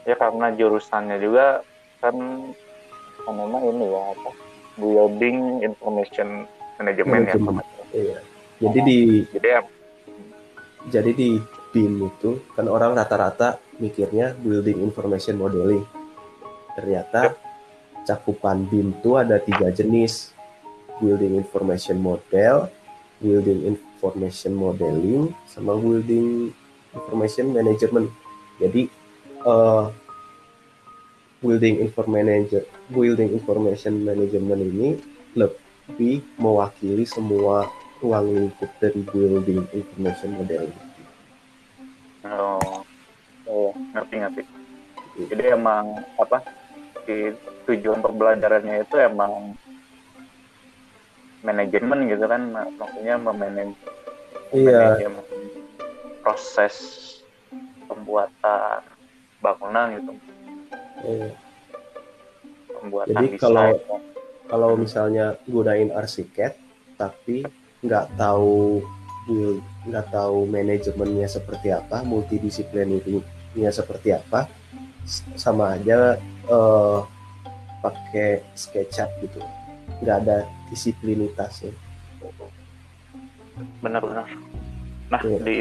ya 0.08 0.16
karena 0.16 0.56
jurusannya 0.56 1.20
juga 1.20 1.60
kan 2.00 2.16
ngomong 3.28 3.64
ini 3.76 3.92
ya 3.92 4.02
apa 4.16 4.30
building 4.80 5.66
information 5.66 6.48
management 6.80 7.24
ya 7.28 7.36
Manajemen. 7.36 7.66
Iya. 7.92 8.18
Jadi 8.64 8.80
di 8.88 8.98
jadi 9.36 9.48
ya 9.60 9.62
jadi 10.88 11.12
di 11.12 11.30
BIM 11.76 12.08
itu 12.08 12.40
kan 12.56 12.72
orang 12.72 12.96
rata-rata 12.96 13.60
mikirnya 13.82 14.32
building 14.40 14.80
information 14.80 15.36
modeling. 15.36 15.84
Ternyata 16.76 17.34
cakupan 18.06 18.68
BIM 18.68 19.00
itu 19.00 19.16
ada 19.18 19.40
tiga 19.40 19.72
jenis. 19.72 20.36
Building 21.02 21.36
information 21.36 22.00
model, 22.00 22.72
building 23.20 23.68
information 23.68 24.56
modeling, 24.56 25.36
sama 25.44 25.76
building 25.76 26.56
information 26.96 27.52
management. 27.52 28.08
Jadi 28.64 28.88
eh, 29.44 29.86
building 31.46 31.84
information 31.84 32.48
building 32.90 33.30
information 33.36 34.02
management 34.02 34.62
ini 34.66 34.90
lebih 35.36 36.24
mewakili 36.40 37.04
semua 37.04 37.70
ruang 38.02 38.26
lingkup 38.34 38.72
dari 38.82 39.02
building 39.06 39.68
information 39.70 40.30
modeling. 40.42 40.74
oh, 42.26 42.82
oh 43.46 43.72
ngerti 43.94 44.16
ngerti 44.18 44.42
jadi 45.30 45.56
emang 45.56 46.02
apa 46.18 46.42
di 47.06 47.32
tujuan 47.66 48.02
pembelajarannya 48.02 48.82
itu 48.82 48.96
emang 48.98 49.54
manajemen 51.42 52.10
gitu 52.10 52.26
kan 52.26 52.42
maksudnya 52.76 53.16
memanage 53.16 53.78
Iya, 54.50 54.94
manajemen 54.94 55.26
proses 56.22 56.76
pembuatan 57.86 58.82
bangunan 59.40 59.86
gitu. 59.94 60.12
Iya. 61.04 61.30
pembuatan 62.72 63.10
Jadi 63.12 63.28
desain. 63.28 63.42
kalau- 63.42 63.80
kalau 64.46 64.70
misalnya 64.76 65.26
gunain 65.46 65.90
arsitek 65.90 66.54
tapi 66.96 67.46
nggak 67.82 68.06
tahu 68.16 68.82
nggak 69.86 70.06
tahu 70.10 70.46
manajemennya 70.46 71.26
seperti 71.26 71.70
apa 71.70 72.02
multidisiplinarnya 72.02 73.22
seperti 73.72 74.14
apa 74.14 74.46
sama 75.34 75.74
aja 75.74 76.18
eh, 76.46 77.00
pakai 77.82 78.30
SketchUp 78.58 79.10
gitu. 79.22 79.40
Nggak 80.02 80.18
ada 80.26 80.38
disiplinitasnya 80.70 81.72
benar-benar. 83.80 84.28
Nah 85.08 85.22
Iya. 85.24 85.40
di 85.46 85.56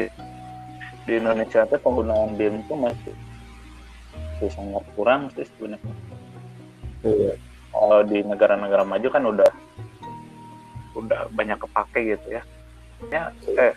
di 1.05 1.11
Indonesia 1.21 1.63
itu 1.63 1.77
penggunaan 1.79 2.33
BIM 2.33 2.65
itu 2.65 2.73
masih, 2.73 3.13
masih 4.17 4.49
sangat 4.51 4.83
kurang 4.97 5.29
sih 5.37 5.45
sebenarnya. 5.45 5.93
Iya. 7.05 7.33
kalau 7.75 8.07
di 8.07 8.23
negara-negara 8.23 8.87
maju 8.87 9.07
kan 9.11 9.23
udah 9.27 9.51
udah 10.95 11.27
banyak 11.35 11.59
kepake 11.59 12.15
gitu 12.15 12.39
ya. 12.39 12.43
Ya 13.11 13.29
eh 13.59 13.75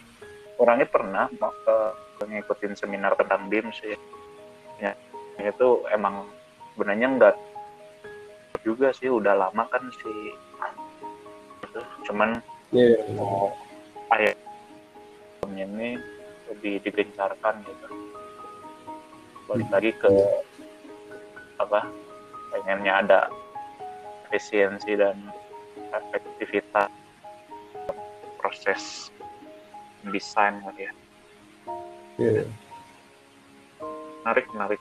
orangnya 0.56 0.86
pernah 0.86 1.26
mau 1.42 1.50
ke 1.66 1.76
ngikutin 2.24 2.78
seminar 2.78 3.18
tentang 3.18 3.50
BIM 3.50 3.74
sih. 3.74 3.98
Ya 4.78 4.94
itu 5.42 5.82
emang 5.90 6.30
sebenarnya 6.78 7.10
enggak 7.10 7.34
juga 8.62 8.94
sih 8.94 9.10
udah 9.10 9.34
lama 9.34 9.66
kan 9.66 9.82
sih 9.98 10.30
cuman 12.06 12.38
Iya. 12.70 13.02
mau 13.18 13.50
ayat 14.14 14.38
ini 15.50 15.98
lebih 16.46 16.78
digencarkan 16.86 17.66
gitu 17.66 17.86
balik 19.50 19.66
lagi 19.74 19.90
ke 19.98 20.06
apa 21.58 21.82
pengennya 22.54 23.02
ada 23.02 23.20
efisiensi 24.30 24.94
dan 24.94 25.18
efektivitas 25.90 26.92
proses 28.38 29.10
desain 30.06 30.62
kali 30.62 30.86
ya 30.86 30.92
Iya. 32.22 32.44
menarik 34.22 34.46
menarik 34.54 34.80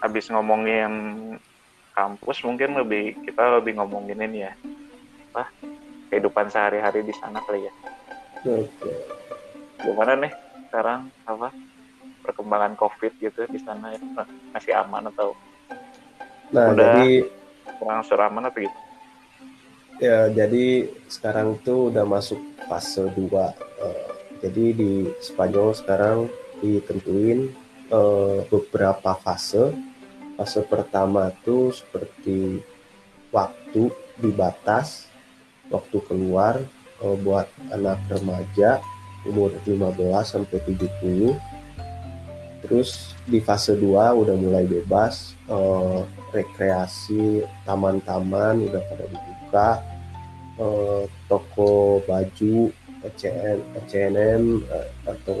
habis 0.00 0.28
ngomongin 0.28 0.92
kampus 1.96 2.44
mungkin 2.44 2.76
lebih 2.76 3.16
kita 3.24 3.60
lebih 3.60 3.80
ngomongin 3.80 4.20
ini 4.20 4.44
ya 4.44 4.52
apa 5.32 5.48
kehidupan 6.12 6.48
sehari-hari 6.52 7.04
di 7.04 7.14
sana 7.16 7.40
kali 7.44 7.64
ya 7.64 7.72
Oke. 8.46 8.92
gimana 9.80 10.12
nih 10.16 10.32
sekarang 10.68 11.08
apa 11.24 11.48
perkembangan 12.24 12.76
covid 12.76 13.12
gitu 13.20 13.48
di 13.48 13.60
sana 13.60 13.96
ya 13.96 14.00
masih 14.52 14.72
aman 14.76 15.08
atau 15.12 15.32
Nah, 16.46 16.70
Udah. 16.70 16.78
jadi 17.02 17.26
kurang 17.82 18.06
aman 18.06 18.46
atau 18.46 18.60
gitu 18.62 18.78
ya 19.98 20.28
jadi 20.30 20.92
sekarang 21.08 21.56
tuh 21.64 21.88
udah 21.88 22.04
masuk 22.04 22.38
fase 22.68 23.08
2. 23.16 23.16
Eh, 23.16 24.08
jadi 24.44 24.64
di 24.76 24.92
Spanyol 25.24 25.72
sekarang 25.72 26.28
ditentuin 26.60 27.48
eh, 27.90 28.38
beberapa 28.48 29.14
fase. 29.18 29.74
Fase 30.36 30.60
pertama 30.68 31.32
tuh 31.44 31.72
seperti 31.72 32.60
waktu 33.32 33.88
dibatas, 34.20 35.08
waktu 35.72 35.98
keluar 36.06 36.60
eh, 37.02 37.16
buat 37.20 37.48
anak 37.72 38.00
remaja 38.10 38.80
umur 39.26 39.50
15 39.66 39.98
sampai 40.22 40.58
70. 40.62 41.34
Terus 42.66 43.14
di 43.26 43.38
fase 43.42 43.74
2 43.78 44.22
udah 44.22 44.36
mulai 44.38 44.66
bebas, 44.66 45.34
eh, 45.50 46.00
rekreasi, 46.34 47.42
taman-taman 47.66 48.66
udah 48.70 48.82
pada 48.86 49.04
dibuka, 49.06 49.70
eh, 50.58 51.02
toko 51.26 52.02
baju, 52.06 52.70
ECN, 53.06 53.58
ECNM 53.76 54.44
eh, 54.66 54.88
atau 55.06 55.38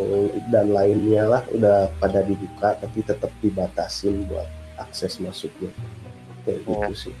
dan 0.48 0.70
lainnya 0.70 1.26
lah 1.26 1.42
udah 1.50 1.90
pada 1.98 2.22
dibuka, 2.22 2.78
tapi 2.78 3.02
tetap 3.02 3.30
dibatasin 3.38 4.24
buat 4.26 4.46
akses 4.78 5.18
masuknya. 5.18 5.70
Kayak 6.42 6.62
gitu 6.62 6.72
Ya. 6.78 6.88
sih. 6.94 7.16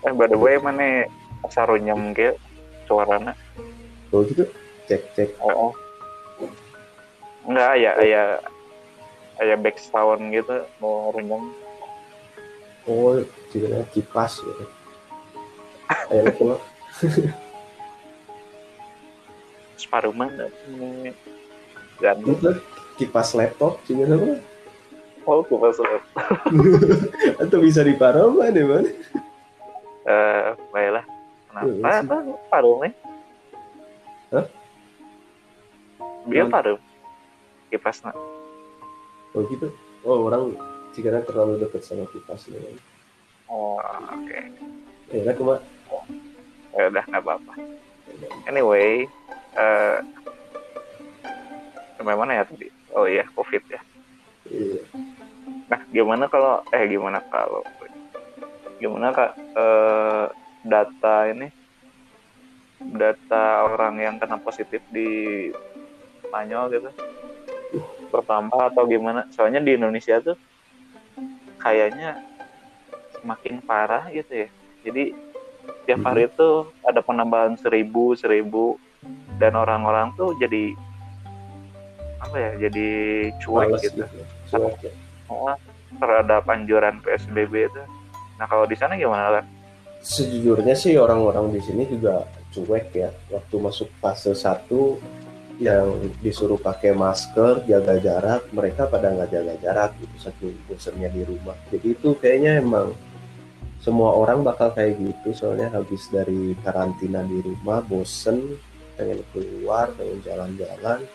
eh 0.00 0.12
by 0.14 0.30
the 0.30 0.38
way 0.38 0.54
mana 0.56 1.04
sarunya 1.50 1.90
mungkin 1.90 2.38
suaranya 2.86 3.34
Oh 4.08 4.22
gitu, 4.22 4.46
cek-cek. 4.86 5.34
oh, 5.42 5.68
oh. 5.68 5.72
enggak 7.44 7.72
ya 7.76 7.92
ya 8.00 8.22
ya 9.38 9.56
back 9.56 9.74
sound 9.76 10.30
gitu 10.30 10.64
mau 10.78 11.10
runyam 11.10 11.50
Oh, 12.88 13.20
jadinya 13.52 13.84
kipas 13.92 14.40
gitu. 14.40 14.64
Ayo 16.08 16.56
separuh 19.78 20.10
mana 20.10 20.50
Itu 21.98 22.50
kipas 22.94 23.32
laptop 23.32 23.78
juga 23.86 24.10
apa? 24.10 24.42
oh 25.24 25.44
kipas 25.44 25.76
lab. 25.78 26.02
Atau 27.42 27.60
bisa 27.60 27.80
diparau 27.80 28.32
mana 28.32 28.60
mana? 28.60 28.90
eh 30.08 30.48
baiklah 30.72 31.04
Iya, 31.58 31.74
kenapa 31.74 32.16
apa 32.16 32.16
paruh 32.48 32.76
nih 32.80 32.92
Hah? 34.30 34.46
dia 36.26 36.44
paruh 36.44 36.78
kipasnya 37.68 38.12
Oh 39.36 39.44
gitu. 39.44 39.68
Oh 40.02 40.24
orang 40.24 40.56
jika 40.96 41.20
terlalu 41.22 41.60
dekat 41.60 41.84
sama 41.84 42.08
kipas 42.08 42.48
ya. 42.48 42.56
oh 43.46 43.76
oke 44.08 44.38
Ya 45.12 45.22
kan 45.24 45.34
cuma 45.36 45.54
ya 46.72 46.82
udah 46.88 47.04
nggak 47.04 47.22
apa-apa 47.24 47.52
anyway 48.46 49.04
eh 49.56 49.98
sampai 51.98 52.14
mana 52.14 52.40
ya 52.40 52.44
tadi? 52.44 52.68
Oh 52.94 53.04
iya 53.08 53.24
covid 53.32 53.62
ya. 53.68 53.80
Iya. 54.48 54.80
nah 55.68 55.80
gimana 55.92 56.24
kalau 56.32 56.64
eh 56.72 56.88
gimana 56.88 57.20
kalau 57.28 57.60
gimana 58.80 59.12
kak 59.12 59.32
eh, 59.36 60.26
data 60.64 61.16
ini? 61.28 61.48
Data 62.78 63.66
orang 63.66 63.98
yang 63.98 64.16
kena 64.22 64.38
positif 64.38 64.80
di 64.94 65.50
Spanyol 66.24 66.64
gitu. 66.72 66.90
Pertama 68.08 68.70
atau 68.70 68.86
gimana? 68.86 69.26
Soalnya 69.34 69.60
di 69.60 69.74
Indonesia 69.74 70.22
tuh 70.22 70.38
kayaknya 71.58 72.22
semakin 73.18 73.60
parah 73.66 74.08
gitu 74.14 74.46
ya. 74.46 74.48
Jadi 74.86 75.12
tiap 75.84 76.00
hari 76.06 76.30
itu 76.30 76.70
ada 76.86 77.00
penambahan 77.02 77.58
seribu 77.58 78.14
seribu 78.16 78.78
dan 79.38 79.52
orang-orang 79.54 80.10
tuh 80.18 80.34
jadi 80.42 80.74
apa 82.18 82.34
ya 82.34 82.50
jadi 82.68 82.88
cuek 83.38 83.68
Males 83.70 83.82
gitu 83.86 84.02
gitu. 84.02 84.22
Cuek 84.50 84.76
ya. 84.90 84.92
Terhadap 85.98 86.42
anjuran 86.50 87.00
PSBB 87.00 87.70
itu. 87.70 87.82
Nah 88.36 88.46
kalau 88.50 88.66
di 88.66 88.74
sana 88.74 88.98
gimana 88.98 89.40
kan? 89.40 89.44
Sejujurnya 90.02 90.74
sih 90.78 90.94
orang-orang 90.98 91.54
di 91.54 91.60
sini 91.62 91.86
juga 91.86 92.26
cuek 92.54 92.86
ya. 92.94 93.10
Waktu 93.30 93.54
masuk 93.58 93.88
fase 94.02 94.34
1 94.34 94.66
yang 95.58 96.14
disuruh 96.22 96.58
pakai 96.58 96.94
masker, 96.94 97.66
jaga 97.66 97.98
jarak, 97.98 98.46
mereka 98.54 98.86
pada 98.86 99.10
nggak 99.10 99.30
jaga 99.34 99.54
jarak 99.58 99.90
gitu 99.98 100.30
saking 100.30 100.54
bosannya 100.70 101.10
di 101.10 101.22
rumah. 101.26 101.58
Jadi 101.74 101.98
itu 101.98 102.14
kayaknya 102.14 102.62
emang 102.62 102.94
semua 103.82 104.14
orang 104.14 104.42
bakal 104.42 104.74
kayak 104.74 104.98
gitu 104.98 105.34
soalnya 105.34 105.70
habis 105.70 106.06
dari 106.10 106.54
karantina 106.62 107.22
di 107.26 107.42
rumah 107.42 107.82
bosen 107.82 108.58
pengen 108.98 109.22
keluar 109.30 109.94
pengen 109.94 110.18
jalan-jalan 110.26 111.06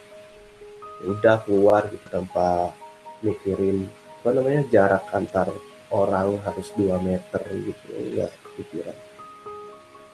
ya 1.03 1.05
udah 1.05 1.35
keluar 1.43 1.91
gitu 1.91 2.07
tanpa 2.07 2.71
mikirin 3.19 3.91
apa 4.23 4.29
namanya 4.31 4.63
jarak 4.71 5.03
antar 5.11 5.51
orang 5.91 6.39
harus 6.47 6.71
2 6.79 6.95
meter 7.03 7.43
gitu 7.51 7.87
ya 8.15 8.27
pikiran 8.55 8.95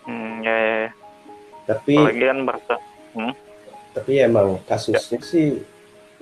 Hmm, 0.10 0.42
ya, 0.42 0.50
ya, 0.58 0.74
ya. 0.74 0.92
tapi 1.70 1.94
Apalagi 1.94 2.24
kan 2.26 2.40
bahasa 2.42 2.76
tapi 3.94 4.12
emang 4.26 4.58
kasusnya 4.66 5.20
sih 5.22 5.62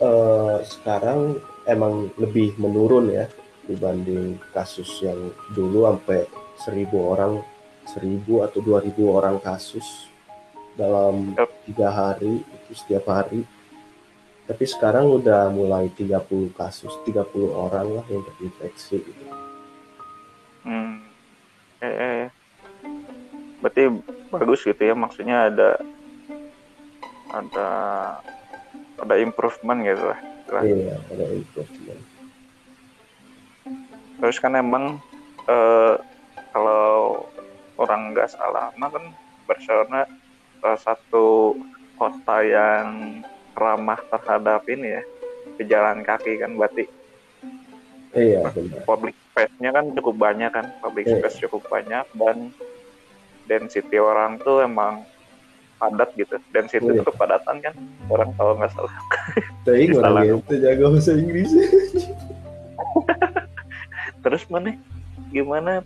eh, 0.02 0.58
sekarang 0.68 1.40
emang 1.64 2.12
lebih 2.20 2.52
menurun 2.60 3.08
ya 3.08 3.32
dibanding 3.64 4.40
kasus 4.52 4.88
yang 5.04 5.32
dulu 5.56 5.88
sampai 5.88 6.28
seribu 6.60 7.16
orang 7.16 7.40
seribu 7.88 8.44
atau 8.44 8.60
dua 8.60 8.84
ribu 8.84 9.12
orang 9.12 9.40
kasus 9.40 10.12
dalam 10.78 11.34
Yep. 11.36 11.50
tiga 11.68 11.90
hari 11.90 12.40
itu 12.46 12.72
setiap 12.78 13.10
hari 13.10 13.42
tapi 14.48 14.64
sekarang 14.64 15.12
udah 15.12 15.52
mulai 15.52 15.92
30 15.92 16.56
kasus 16.56 16.94
30 17.04 17.52
orang 17.52 18.00
lah 18.00 18.06
yang 18.08 18.24
terinfeksi 18.24 19.04
gitu. 19.04 19.24
hmm, 20.64 21.04
ya, 21.84 21.90
ya, 21.92 22.10
ya. 22.24 22.30
berarti 23.60 23.84
bagus 24.32 24.62
gitu 24.64 24.80
ya 24.80 24.96
maksudnya 24.96 25.52
ada 25.52 25.70
ada 27.28 27.70
ada 28.98 29.16
improvement 29.20 29.84
gitu 29.84 30.04
lah. 30.08 30.20
Lah. 30.48 30.64
iya 30.64 30.96
ada 31.12 31.26
improvement 31.34 32.02
Terus 34.18 34.38
kan 34.42 34.58
emang 34.58 34.98
eh, 35.46 35.94
kalau 36.50 37.22
orang 37.78 38.16
nggak 38.16 38.32
salah 38.32 38.74
mah 38.80 38.90
kan 38.90 39.04
Barcelona 39.46 40.10
salah 40.60 40.82
satu 40.82 41.56
kota 41.96 42.38
yang 42.42 42.88
ramah 43.54 44.00
terhadap 44.08 44.66
ini 44.70 45.00
ya 45.00 45.04
pejalan 45.58 46.02
kaki 46.02 46.38
kan 46.38 46.54
berarti 46.54 46.86
iya 48.14 48.46
benar. 48.50 48.82
public 48.86 49.16
space-nya 49.34 49.70
kan 49.74 49.86
cukup 49.94 50.16
banyak 50.18 50.50
kan 50.50 50.66
public 50.82 51.06
Iya. 51.06 51.22
space 51.22 51.38
cukup 51.46 51.66
banyak 51.68 52.06
dan 52.14 52.38
density 53.46 53.98
orang 53.98 54.38
tuh 54.42 54.62
emang 54.62 55.06
padat 55.78 56.10
gitu. 56.18 56.42
Density 56.50 56.84
Iya. 56.84 57.00
itu 57.00 57.04
kepadatan 57.06 57.56
kan 57.62 57.74
orang 58.10 58.34
kalau 58.34 58.58
nggak 58.58 58.72
salah. 58.74 58.94
Tapi 59.66 59.94
Salah. 59.94 60.26
orang 60.26 60.42
itu 60.42 60.54
jago 60.58 60.86
bahasa 60.90 61.12
Inggris. 61.14 61.52
Terus 64.26 64.44
mana? 64.50 64.74
Gimana 65.30 65.86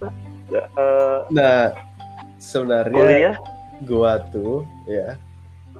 Nggak, 0.51 0.67
eh, 0.75 1.19
nah 1.31 1.71
sebenarnya 2.36 2.99
kuliah 2.99 3.36
gua 3.82 4.22
tuh 4.30 4.63
ya 4.86 5.17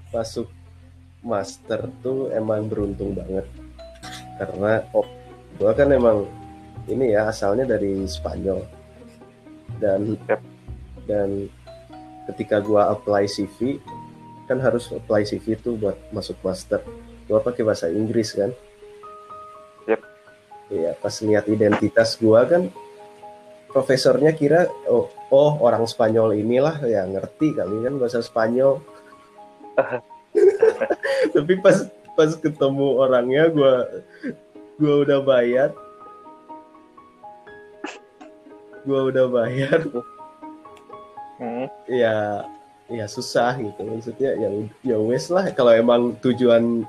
masuk 0.10 0.50
master 1.22 1.86
tuh 2.02 2.34
emang 2.34 2.66
beruntung 2.66 3.14
banget 3.14 3.46
karena 4.42 4.82
oh, 4.98 5.06
gua 5.62 5.72
kan 5.78 5.94
emang 5.94 6.26
ini 6.90 7.14
ya 7.14 7.30
asalnya 7.30 7.78
dari 7.78 8.10
Spanyol 8.10 8.66
dan 9.78 10.18
Yap. 10.26 10.42
dan 11.06 11.46
ketika 12.34 12.58
gua 12.58 12.90
apply 12.90 13.30
CV 13.30 13.78
kan 14.50 14.58
harus 14.58 14.90
apply 14.90 15.22
CV 15.24 15.56
tuh 15.62 15.78
buat 15.78 15.98
masuk 16.10 16.42
master 16.42 16.82
gua 17.30 17.38
pakai 17.40 17.62
bahasa 17.62 17.86
Inggris 17.94 18.34
kan 18.34 18.50
Yap. 19.86 20.02
iya 20.74 20.98
pas 20.98 21.14
lihat 21.22 21.46
identitas 21.46 22.18
gua 22.18 22.50
kan 22.50 22.74
profesornya 23.72 24.36
kira 24.36 24.68
oh, 24.92 25.08
oh 25.32 25.52
orang 25.64 25.88
Spanyol 25.88 26.36
inilah 26.38 26.84
ya 26.84 27.08
ngerti 27.08 27.56
kali 27.56 27.88
kan 27.88 27.96
bahasa 27.98 28.20
Spanyol. 28.20 28.84
Tapi 31.34 31.54
pas 31.64 31.88
pas 32.14 32.32
ketemu 32.36 32.88
orangnya 33.00 33.48
gua 33.50 33.88
gua 34.76 34.96
udah 35.08 35.20
bayar. 35.24 35.70
Gua 38.84 39.08
udah 39.08 39.26
bayar. 39.32 39.80
Hmm, 41.40 41.66
ya 41.88 42.46
ya 42.92 43.06
susah 43.08 43.56
gitu. 43.58 43.80
Maksudnya 43.82 44.36
ya 44.36 44.50
ya 44.84 44.98
wes 45.00 45.32
lah. 45.32 45.50
Kalau 45.56 45.72
emang 45.72 46.20
tujuan 46.20 46.84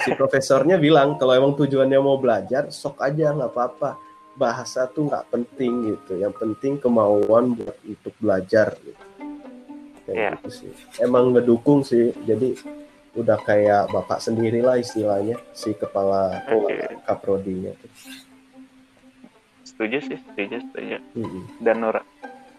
si 0.00 0.14
profesornya 0.14 0.78
bilang 0.78 1.18
kalau 1.18 1.34
emang 1.34 1.52
tujuannya 1.58 1.98
mau 1.98 2.16
belajar 2.16 2.70
sok 2.70 3.02
aja 3.02 3.34
nggak 3.34 3.52
apa-apa 3.52 4.09
bahasa 4.38 4.86
tuh 4.86 5.10
nggak 5.10 5.26
penting 5.30 5.94
gitu 5.94 6.18
yang 6.18 6.34
penting 6.34 6.78
kemauan 6.78 7.54
buat 7.54 7.76
untuk 7.82 8.14
belajar 8.18 8.74
gitu 8.82 9.04
Kayak 10.06 10.16
Iya. 10.16 10.30
gitu 10.38 10.48
sih 10.50 10.70
emang 11.02 11.34
ngedukung 11.34 11.82
sih 11.82 12.10
jadi 12.24 12.54
udah 13.10 13.38
kayak 13.42 13.90
bapak 13.90 14.22
sendiri 14.22 14.62
lah 14.62 14.78
istilahnya 14.78 15.34
si 15.50 15.74
kepala 15.74 16.46
Oke. 16.46 16.78
kaprodinya 17.02 17.74
tuh. 17.74 17.90
setuju 19.66 19.98
sih, 20.06 20.18
setuju, 20.30 20.62
setuju. 20.70 20.96
Mm-mm. 21.18 21.42
Dan 21.58 21.82
orang 21.82 22.06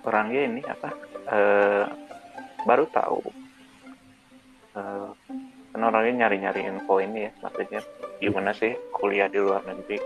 orangnya 0.03 0.41
ini 0.51 0.61
apa? 0.65 0.89
eh, 1.31 1.85
baru 2.65 2.83
tahu. 2.91 3.21
Kan 5.71 5.81
orangnya 5.87 6.25
nyari-nyari 6.27 6.67
info 6.67 6.99
ini 6.99 7.29
ya, 7.29 7.31
maksudnya 7.39 7.79
gimana 8.19 8.51
sih 8.51 8.75
kuliah 8.91 9.31
di 9.31 9.39
luar 9.39 9.63
negeri. 9.63 10.01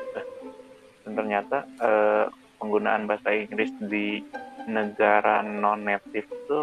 Dan 1.06 1.14
ternyata 1.14 1.58
eh, 1.80 2.26
penggunaan 2.58 3.06
bahasa 3.06 3.30
Inggris 3.30 3.70
di 3.80 4.26
negara 4.66 5.40
non 5.40 5.86
native 5.86 6.26
itu 6.26 6.60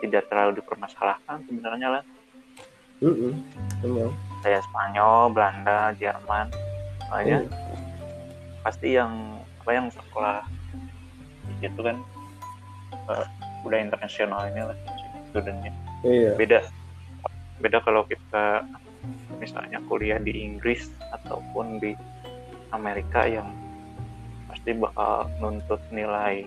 tidak 0.00 0.26
terlalu 0.26 0.58
dipermasalahkan 0.58 1.44
sebenarnya 1.44 1.88
lah 1.94 2.04
Mm-mm. 3.00 3.32
Emang. 3.80 4.12
kayak 4.40 4.60
Spanyol, 4.66 5.30
Belanda, 5.30 5.94
Jerman, 5.96 6.50
makanya 7.06 7.38
Iya. 7.40 7.48
pasti 8.60 8.88
yang 8.92 9.12
apa 9.60 9.70
yang 9.70 9.86
sekolah 9.88 10.40
di 11.46 11.54
situ 11.62 11.80
kan 11.80 11.96
eh, 13.08 13.26
udah 13.62 13.78
internasional 13.78 14.48
ini 14.50 14.62
lah 14.64 14.76
studentnya 15.30 15.72
Iya. 16.02 16.32
beda 16.34 16.58
beda 17.60 17.78
kalau 17.80 18.02
kita 18.04 18.64
misalnya 19.36 19.80
kuliah 19.86 20.16
di 20.16 20.32
Inggris 20.34 20.88
ataupun 21.12 21.76
di 21.78 21.92
Amerika 22.70 23.24
yang 23.24 23.50
pasti 24.46 24.74
bakal 24.74 25.30
nuntut 25.38 25.80
nilai 25.90 26.46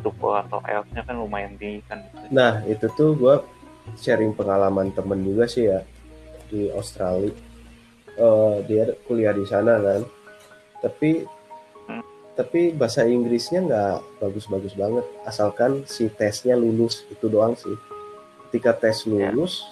TOEFL 0.00 0.48
atau 0.48 0.58
IELTS-nya 0.64 1.02
kan 1.04 1.16
lumayan 1.16 1.52
tinggi 1.56 1.84
kan 1.84 2.00
Nah, 2.28 2.64
itu 2.64 2.88
tuh 2.92 3.12
gue 3.12 3.34
sharing 3.94 4.32
pengalaman 4.32 4.88
temen 4.90 5.20
juga 5.20 5.44
sih 5.44 5.68
ya 5.68 5.84
di 6.48 6.72
Australia. 6.72 7.32
Eh, 8.12 8.54
dia 8.64 8.92
kuliah 9.04 9.32
di 9.32 9.44
sana 9.44 9.76
kan, 9.78 10.00
tapi 10.80 11.24
Hmm. 11.82 12.04
tapi 12.32 12.70
bahasa 12.70 13.02
Inggrisnya 13.02 13.64
nggak 13.64 14.20
bagus-bagus 14.20 14.72
banget. 14.72 15.04
Asalkan 15.24 15.84
si 15.84 16.08
tesnya 16.08 16.54
lulus 16.54 17.04
itu 17.08 17.26
doang 17.26 17.56
sih. 17.56 17.72
Ketika 18.48 18.76
tes 18.76 19.04
Ya. 19.04 19.32
lulus, 19.32 19.64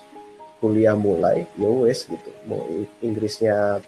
kuliah 0.57 0.97
mulai, 0.97 1.45
ya 1.55 1.69
wes 1.69 2.05
gitu. 2.05 2.31
Mau 2.45 2.65
Inggrisnya 3.01 3.85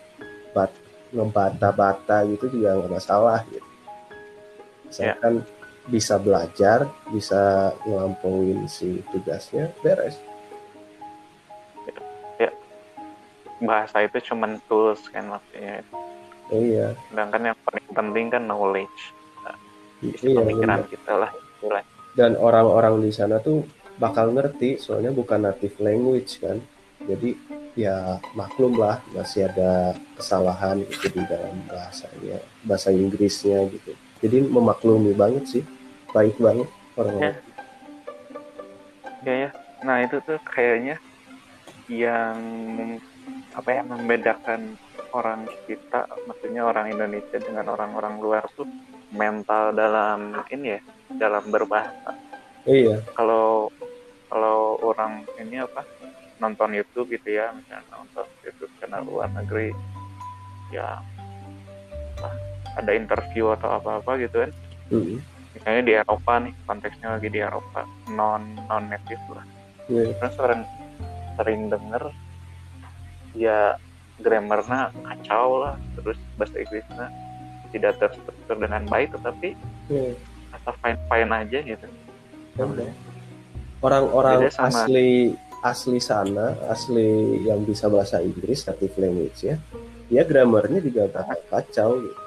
bat 0.52 0.68
ngebata-bata 1.12 2.24
gitu 2.32 2.48
juga 2.48 2.80
nggak 2.80 2.92
masalah 2.92 3.44
gitu. 3.52 3.68
Asalkan 4.88 5.44
bisa 5.88 6.16
belajar, 6.20 6.88
bisa 7.12 7.72
ngelampauin 7.86 8.66
si 8.68 9.00
tugasnya, 9.12 9.72
beres. 9.80 10.16
bahasa 13.62 14.02
itu 14.02 14.18
cuman 14.34 14.58
tools 14.66 14.98
kan 15.14 15.30
maksudnya 15.30 15.86
Iya, 16.52 16.92
sedangkan 17.08 17.54
yang 17.54 17.58
paling 17.64 17.86
penting 17.96 18.26
kan 18.28 18.42
knowledge 18.44 19.00
isi 20.04 20.34
iya. 20.34 20.42
pemikiran 20.42 20.84
bener. 20.84 20.90
kita 20.92 21.12
lah. 21.16 21.30
Dan 22.12 22.36
orang-orang 22.36 23.00
di 23.00 23.08
sana 23.08 23.40
tuh 23.40 23.64
bakal 23.96 24.36
ngerti, 24.36 24.76
soalnya 24.76 25.14
bukan 25.16 25.48
native 25.48 25.78
language 25.80 26.42
kan. 26.44 26.60
Jadi 27.08 27.32
ya 27.72 28.20
maklum 28.36 28.76
lah 28.76 29.00
masih 29.16 29.48
ada 29.48 29.96
kesalahan 30.16 30.84
gitu 30.86 31.08
di 31.12 31.22
dalam 31.24 31.56
bahasanya, 31.68 32.38
bahasa 32.64 32.92
Inggrisnya 32.92 33.68
gitu. 33.72 33.92
Jadi 34.22 34.36
memaklumi 34.46 35.16
banget 35.16 35.44
sih, 35.48 35.64
baik 36.12 36.36
banget 36.38 36.68
orang-orang. 36.96 37.36
ya 39.22 39.34
ya 39.48 39.50
nah 39.82 40.02
itu 40.02 40.18
tuh 40.22 40.38
kayaknya 40.46 40.98
yang 41.90 42.38
apa 43.54 43.68
ya 43.70 43.82
membedakan 43.82 44.78
orang 45.12 45.44
kita 45.66 46.06
maksudnya 46.26 46.62
orang 46.64 46.90
Indonesia 46.94 47.38
dengan 47.38 47.66
orang-orang 47.70 48.18
luar 48.22 48.44
tuh 48.54 48.66
mental 49.12 49.74
dalam 49.74 50.42
ini 50.48 50.78
ya 50.78 50.80
dalam 51.18 51.50
berbahasa 51.50 52.14
Iya, 52.62 53.02
kalau 53.18 53.74
kalau 54.30 54.78
orang 54.86 55.26
ini 55.34 55.58
apa 55.58 55.82
nonton 56.42 56.74
YouTube 56.74 57.14
gitu 57.14 57.38
ya 57.38 57.54
misalnya 57.54 57.86
nonton 57.94 58.26
YouTube 58.42 58.72
channel 58.82 59.06
luar 59.06 59.30
negeri 59.30 59.70
ya 60.74 60.98
apa, 62.18 62.30
ada 62.82 62.90
interview 62.90 63.54
atau 63.54 63.78
apa-apa 63.78 64.18
gitu 64.18 64.42
kan. 64.42 64.50
Mm, 64.90 65.22
misalnya 65.54 65.82
di 65.86 65.92
Eropa 65.94 66.32
nih 66.42 66.52
konteksnya 66.66 67.08
lagi 67.14 67.28
di 67.30 67.38
Eropa 67.38 67.86
non 68.10 68.58
non 68.66 68.90
native 68.90 69.22
lah. 69.30 69.46
Iya, 69.86 70.10
terus 70.18 70.34
sering 70.34 70.62
sering 71.38 71.60
denger 71.70 72.02
ya 73.38 73.78
grammarnya 74.20 74.92
kacau 74.92 75.62
lah 75.62 75.74
terus 75.96 76.18
bahasa 76.36 76.58
Inggrisnya 76.58 77.08
tidak 77.72 77.96
terstruktur 77.96 78.56
dengan 78.60 78.84
baik 78.84 79.08
tetapi 79.16 79.56
iya. 79.88 80.12
atau 80.60 80.72
fine 80.82 81.00
fine 81.08 81.30
aja 81.32 81.58
gitu. 81.62 81.86
Bener. 82.58 82.92
Orang-orang 83.82 84.46
Beda 84.46 84.50
sama- 84.52 84.84
asli 84.86 85.34
asli 85.62 86.02
sana, 86.02 86.58
asli 86.66 87.38
yang 87.46 87.62
bisa 87.62 87.86
bahasa 87.86 88.18
Inggris 88.18 88.66
native 88.66 88.98
language 88.98 89.46
ya, 89.46 89.56
dia 90.10 90.22
grammarnya 90.26 90.82
juga 90.82 91.06
kacau 91.48 92.02
gitu. 92.02 92.20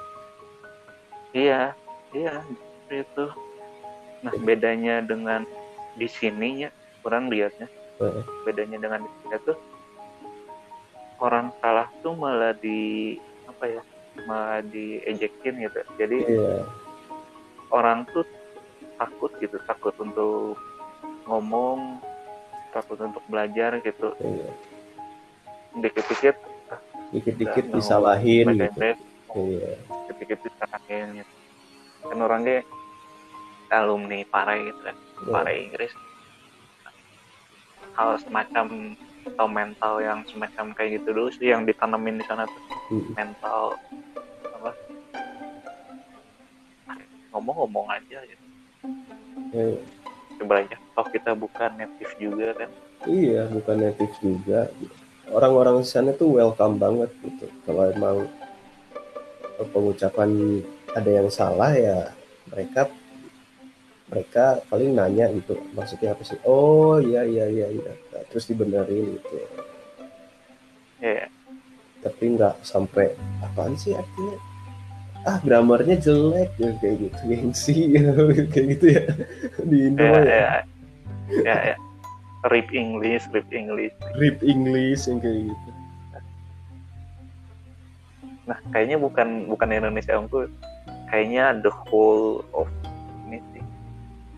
iya 1.36 1.76
iya 2.10 2.40
itu 2.88 3.26
nah 4.24 4.32
bedanya 4.40 5.04
dengan 5.04 5.44
di 5.94 6.08
sininya 6.08 6.72
kurang 7.04 7.28
lihatnya 7.28 7.68
Heeh. 8.00 8.24
bedanya 8.42 8.80
dengan 8.80 9.04
di 9.04 9.10
sini 9.20 9.36
tuh 9.44 9.58
orang 11.20 11.52
salah 11.60 11.86
tuh 12.00 12.16
malah 12.16 12.56
di 12.56 13.14
apa 13.46 13.64
ya 13.68 13.82
malah 14.24 14.64
diejekin 14.64 15.60
gitu 15.60 15.80
jadi 16.00 16.16
Iya, 16.24 16.56
orang 17.68 18.08
tuh 18.10 18.24
takut 18.96 19.30
gitu 19.38 19.60
takut 19.68 19.92
untuk 20.00 20.56
ngomong 21.28 22.00
takut 22.76 22.98
untuk 23.00 23.24
belajar 23.32 23.80
gitu. 23.80 24.12
Iya. 24.20 24.48
dikit-dikit 25.76 26.36
Dikit-dikit 27.12 27.64
disalahin 27.72 28.44
gitu. 28.56 28.80
Iya, 29.36 29.70
dikit-dikit 30.08 30.38
disalahin 30.44 31.06
gitu. 31.22 31.32
Kan 32.08 32.18
orangnya 32.20 32.60
alumni 33.72 34.20
parai 34.28 34.68
gitu 34.68 34.80
kan 34.84 34.96
Iya. 34.96 35.32
parai 35.32 35.56
Inggris. 35.68 35.92
Hal 37.96 38.20
semacam 38.20 38.66
atau 39.26 39.46
mental 39.50 39.94
yang 40.04 40.20
semacam 40.28 40.70
kayak 40.76 41.00
gitu 41.00 41.08
dulu 41.16 41.28
sih 41.32 41.50
yang 41.50 41.64
ditanemin 41.64 42.20
di 42.20 42.24
sana 42.28 42.44
tuh. 42.46 42.62
Mm, 42.92 43.08
mental 43.16 43.60
apa? 44.54 44.70
Ngomong-ngomong 47.32 47.86
aja 47.90 48.18
gitu. 48.22 48.44
Iya. 49.56 49.80
coba 50.36 50.60
aja 50.60 50.76
toh 50.96 51.06
kita 51.12 51.36
bukan 51.36 51.76
native 51.76 52.12
juga 52.16 52.56
kan? 52.56 52.70
Iya, 53.04 53.46
bukan 53.52 53.76
native 53.76 54.14
juga. 54.18 54.72
Orang-orang 55.28 55.82
di 55.82 55.86
sana 55.86 56.10
tuh 56.10 56.40
welcome 56.40 56.80
banget 56.80 57.12
gitu. 57.20 57.46
Kalau 57.62 57.84
emang 57.86 58.24
pengucapan 59.72 60.62
ada 60.92 61.10
yang 61.10 61.28
salah 61.28 61.72
ya 61.72 62.12
mereka 62.48 62.88
mereka 64.06 64.44
paling 64.66 64.94
nanya 64.94 65.28
gitu. 65.34 65.58
Maksudnya 65.74 66.14
apa 66.14 66.22
sih? 66.22 66.38
Oh 66.46 66.96
iya 66.96 67.26
iya 67.26 67.44
iya 67.46 67.66
iya. 67.68 67.92
Nah, 68.12 68.22
terus 68.30 68.46
dibenerin 68.46 69.20
gitu. 69.20 69.36
Iya. 70.96 71.28
tapi 72.00 72.38
nggak 72.38 72.62
sampai 72.62 73.12
apaan 73.42 73.74
sih 73.74 73.90
artinya? 73.90 74.38
Ah 75.26 75.42
grammarnya 75.42 75.98
jelek 75.98 76.54
ya 76.54 76.70
kayak 76.78 76.96
gitu 77.02 77.20
gengsi 77.26 77.76
kayak 78.54 78.66
gitu 78.78 78.86
ya 78.94 79.02
di 79.60 79.90
Indo 79.90 80.06
Ya, 80.06 80.22
ya. 80.22 80.22
ya, 80.22 80.46
ya, 81.44 81.74
ya. 81.74 81.76
Rip 82.46 82.70
English, 82.70 83.26
rip 83.34 83.48
English. 83.50 83.94
rip 84.14 84.38
English 84.42 85.10
yang 85.10 85.18
kayak 85.18 85.50
gitu 85.50 85.70
Nah, 88.46 88.58
kayaknya 88.70 88.94
bukan 89.02 89.50
bukan 89.50 89.74
Indonesia 89.74 90.14
unggul. 90.14 90.46
Kayaknya 91.10 91.66
the 91.66 91.72
whole 91.90 92.46
of 92.54 92.70
ini 93.26 93.42
sih. 93.50 93.62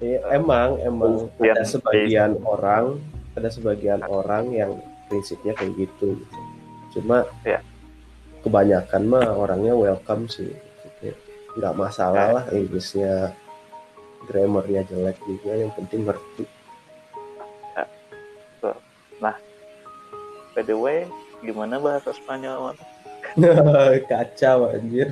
Iya, 0.00 0.20
emang 0.32 0.80
emang 0.80 1.28
ada 1.36 1.60
sebagian 1.60 2.40
orang 2.40 2.96
ada 3.36 3.52
sebagian 3.52 4.00
orang 4.08 4.48
yang 4.56 4.72
prinsipnya 5.12 5.52
kayak 5.52 5.76
gitu, 5.76 6.16
gitu. 6.16 6.40
cuma 6.96 7.28
Ya. 7.44 7.60
kebanyakan 8.40 9.02
mah 9.12 9.28
orangnya 9.36 9.76
welcome 9.76 10.24
sih 10.24 10.56
nggak 11.58 11.74
masalah 11.76 12.28
Ya. 12.28 12.34
lah 12.38 12.44
Inggrisnya 12.54 13.12
grammarnya 14.24 14.88
jelek 14.88 15.18
juga 15.26 15.52
yang 15.52 15.72
penting 15.76 16.06
ngerti 16.06 16.44
By 20.58 20.66
the 20.66 20.74
way, 20.74 21.06
gimana 21.38 21.78
bahasa 21.78 22.10
Spanyol? 22.10 22.74
Kacau 24.10 24.74
anjir. 24.74 25.06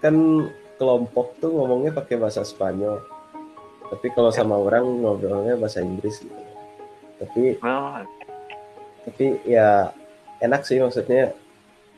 Kan 0.00 0.48
kelompok 0.80 1.36
tuh 1.44 1.52
ngomongnya 1.52 1.92
pakai 1.92 2.16
bahasa 2.16 2.40
Spanyol. 2.40 3.04
Tapi 3.92 4.16
kalau 4.16 4.32
sama 4.32 4.56
orang 4.56 5.04
ngobrolnya 5.04 5.60
bahasa 5.60 5.84
Inggris 5.84 6.24
gitu. 6.24 6.40
Tapi 7.20 7.60
Oh, 7.60 8.00
tapi 9.04 9.44
ya 9.44 9.92
enak 10.40 10.64
sih 10.64 10.80
maksudnya. 10.80 11.36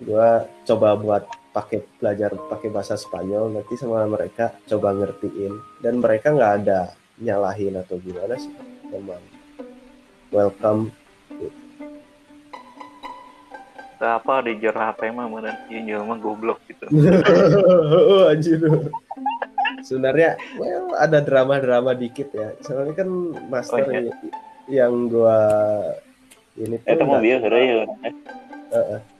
Gua 0.02 0.50
coba 0.66 0.98
buat 0.98 1.30
pakai 1.54 1.86
belajar 2.02 2.34
pakai 2.50 2.74
bahasa 2.74 2.98
Spanyol 2.98 3.54
nanti 3.54 3.78
sama 3.78 4.02
mereka 4.10 4.50
coba 4.66 4.90
ngertiin. 4.98 5.78
Dan 5.78 6.02
mereka 6.02 6.34
nggak 6.34 6.54
ada 6.66 6.90
nyalahin 7.22 7.78
atau 7.78 8.02
gimana 8.02 8.34
sih 8.34 8.75
memang. 8.88 9.22
Welcome. 10.28 10.90
Apa 13.96 14.44
di 14.44 14.60
jerah 14.60 14.92
apa 14.92 15.08
emang 15.08 15.32
bener 15.32 15.56
iya 15.66 15.96
mah 15.98 16.16
goblok 16.16 16.60
gitu. 16.66 16.84
anjir. 18.30 18.60
Sebenarnya 19.80 20.36
well 20.56 20.92
ada 20.94 21.18
drama-drama 21.18 21.92
dikit 21.92 22.28
ya. 22.30 22.52
Soalnya 22.60 22.92
kan 22.94 23.08
master 23.48 23.80
Oh, 23.80 23.88
iya. 23.88 24.00
y- 24.04 24.34
yang 24.68 25.08
gua 25.08 25.38
ini 26.56 26.76
tuh 26.76 26.90
Itu 26.90 27.02
mau 27.02 27.16
nggak- 27.16 27.22
biar 27.22 27.38
sudah 27.40 27.60
ya. 27.62 27.84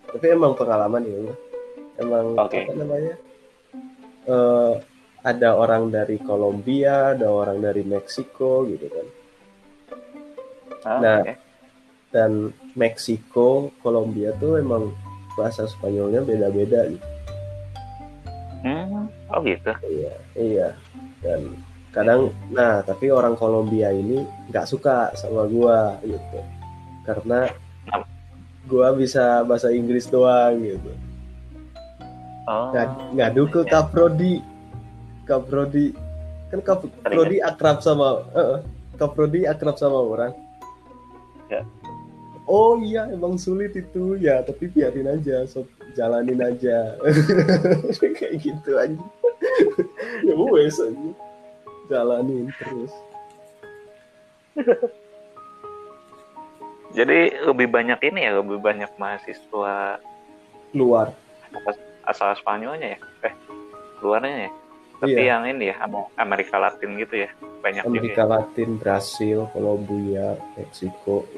tapi 0.07 0.27
emang 0.29 0.53
pengalaman 0.53 1.03
ya 1.03 1.19
emang 1.99 2.35
Oke. 2.37 2.61
apa 2.63 2.73
namanya? 2.75 3.15
Eh, 4.27 4.73
ada 5.23 5.49
orang 5.55 5.89
dari 5.89 6.19
Kolombia 6.19 7.15
ada 7.15 7.27
orang 7.27 7.59
dari 7.59 7.81
Meksiko 7.81 8.67
gitu 8.67 8.87
kan 8.87 9.07
Ah, 10.87 11.03
Nah. 11.03 11.19
oke. 11.21 11.35
dan 12.15 12.49
Meksiko 12.73 13.75
Kolombia 13.83 14.31
tuh 14.39 14.57
emang 14.57 14.95
bahasa 15.37 15.67
Spanyolnya 15.67 16.23
beda-beda 16.23 16.87
gitu. 16.89 17.07
Hmm, 18.63 19.11
oh 19.29 19.39
gitu. 19.43 19.73
iya 19.85 20.15
iya. 20.33 20.69
Dan 21.21 21.59
kadang 21.91 22.31
nah 22.49 22.81
tapi 22.81 23.11
orang 23.11 23.35
Kolombia 23.35 23.91
ini 23.91 24.23
nggak 24.49 24.65
suka 24.65 25.13
sama 25.13 25.45
gua 25.45 25.99
gitu. 26.01 26.41
Karena 27.05 27.51
gua 28.65 28.95
bisa 28.95 29.43
bahasa 29.43 29.69
Inggris 29.69 30.07
doang 30.07 30.57
gitu. 30.59 30.93
Oh, 32.47 32.71
Ngad- 32.71 33.13
ngadu 33.13 33.45
ke 33.51 33.61
Kaprodi 33.67 34.41
Kaprodi 35.27 35.91
kan 36.49 36.63
Kaprodi 36.63 37.43
akrab 37.43 37.83
sama 37.83 38.25
eh, 38.33 38.63
Kaprodi 38.95 39.45
akrab 39.45 39.77
sama 39.77 39.99
orang. 40.01 40.46
Oh 42.47 42.79
iya 42.79 43.11
emang 43.11 43.35
sulit 43.37 43.75
itu 43.75 44.15
ya 44.17 44.43
tapi 44.43 44.71
biarin 44.71 45.11
aja 45.11 45.45
so, 45.45 45.67
jalanin 45.95 46.39
aja 46.41 46.95
kayak 48.17 48.35
gitu 48.39 48.71
aja 48.79 48.97
ya 50.27 50.35
wes 50.35 50.79
aja 50.79 51.11
jalanin 51.91 52.51
terus 52.59 52.93
jadi 56.97 57.45
lebih 57.45 57.69
banyak 57.69 58.01
ini 58.09 58.25
ya, 58.25 58.41
lebih 58.41 58.57
banyak 58.57 58.89
mahasiswa 58.97 60.01
luar 60.73 61.13
asal 62.09 62.33
Spanyolnya 62.41 62.97
ya? 62.97 62.99
Eh, 63.29 63.35
luarnya 64.01 64.49
ya? 64.49 64.51
Tapi 64.97 65.13
Iya. 65.13 65.29
yang 65.37 65.43
ini 65.45 65.69
ya, 65.69 65.77
Am- 65.85 66.09
Amerika 66.17 66.57
Latin 66.57 66.97
gitu 66.97 67.21
ya, 67.21 67.31
banyak 67.61 67.85
Amerika 67.85 68.25
juga. 68.25 68.25
ya. 68.25 68.33
Latin 68.41 68.71
Brasil 68.81 69.39
Kolombia 69.53 70.41
Meksiko 70.57 71.29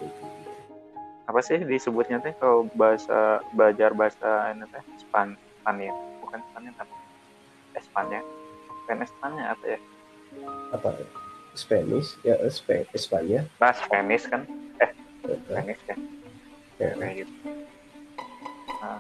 Apa 1.29 1.45
sih 1.45 1.61
disebutnya 1.61 2.25
teh 2.25 2.33
kalau 2.41 2.65
bahasa 2.73 3.45
belajar 3.53 3.93
bahasa 3.93 4.49
ini 4.49 4.65
teh? 4.73 4.81
Span, 5.05 5.37
Spania, 5.61 5.93
bukan 6.25 6.41
Spania 6.41 6.73
tapi 6.73 6.95
Espanya, 7.77 8.21
bukan 8.65 8.97
Espanya 9.05 9.45
apa 9.53 9.65
ya? 9.77 9.79
apa 10.73 10.89
Spanish? 11.53 12.17
Ya 12.25 12.41
eh, 12.41 12.49
Spe- 12.49 12.89
Espanya 12.97 13.45
Nah, 13.61 13.73
Spanish 13.77 14.25
kan, 14.25 14.49
eh, 14.81 14.93
Spanish 15.45 15.83
kan, 15.85 15.99
eh, 16.81 16.93
kayak 16.97 17.15
gitu. 17.25 17.33
Nah, 18.81 18.99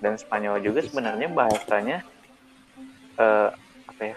dan 0.00 0.14
Spanyol 0.16 0.64
juga 0.64 0.80
sebenarnya 0.88 1.28
bahasanya 1.28 2.00
eh, 3.20 3.50
apa 3.92 4.02
ya? 4.08 4.16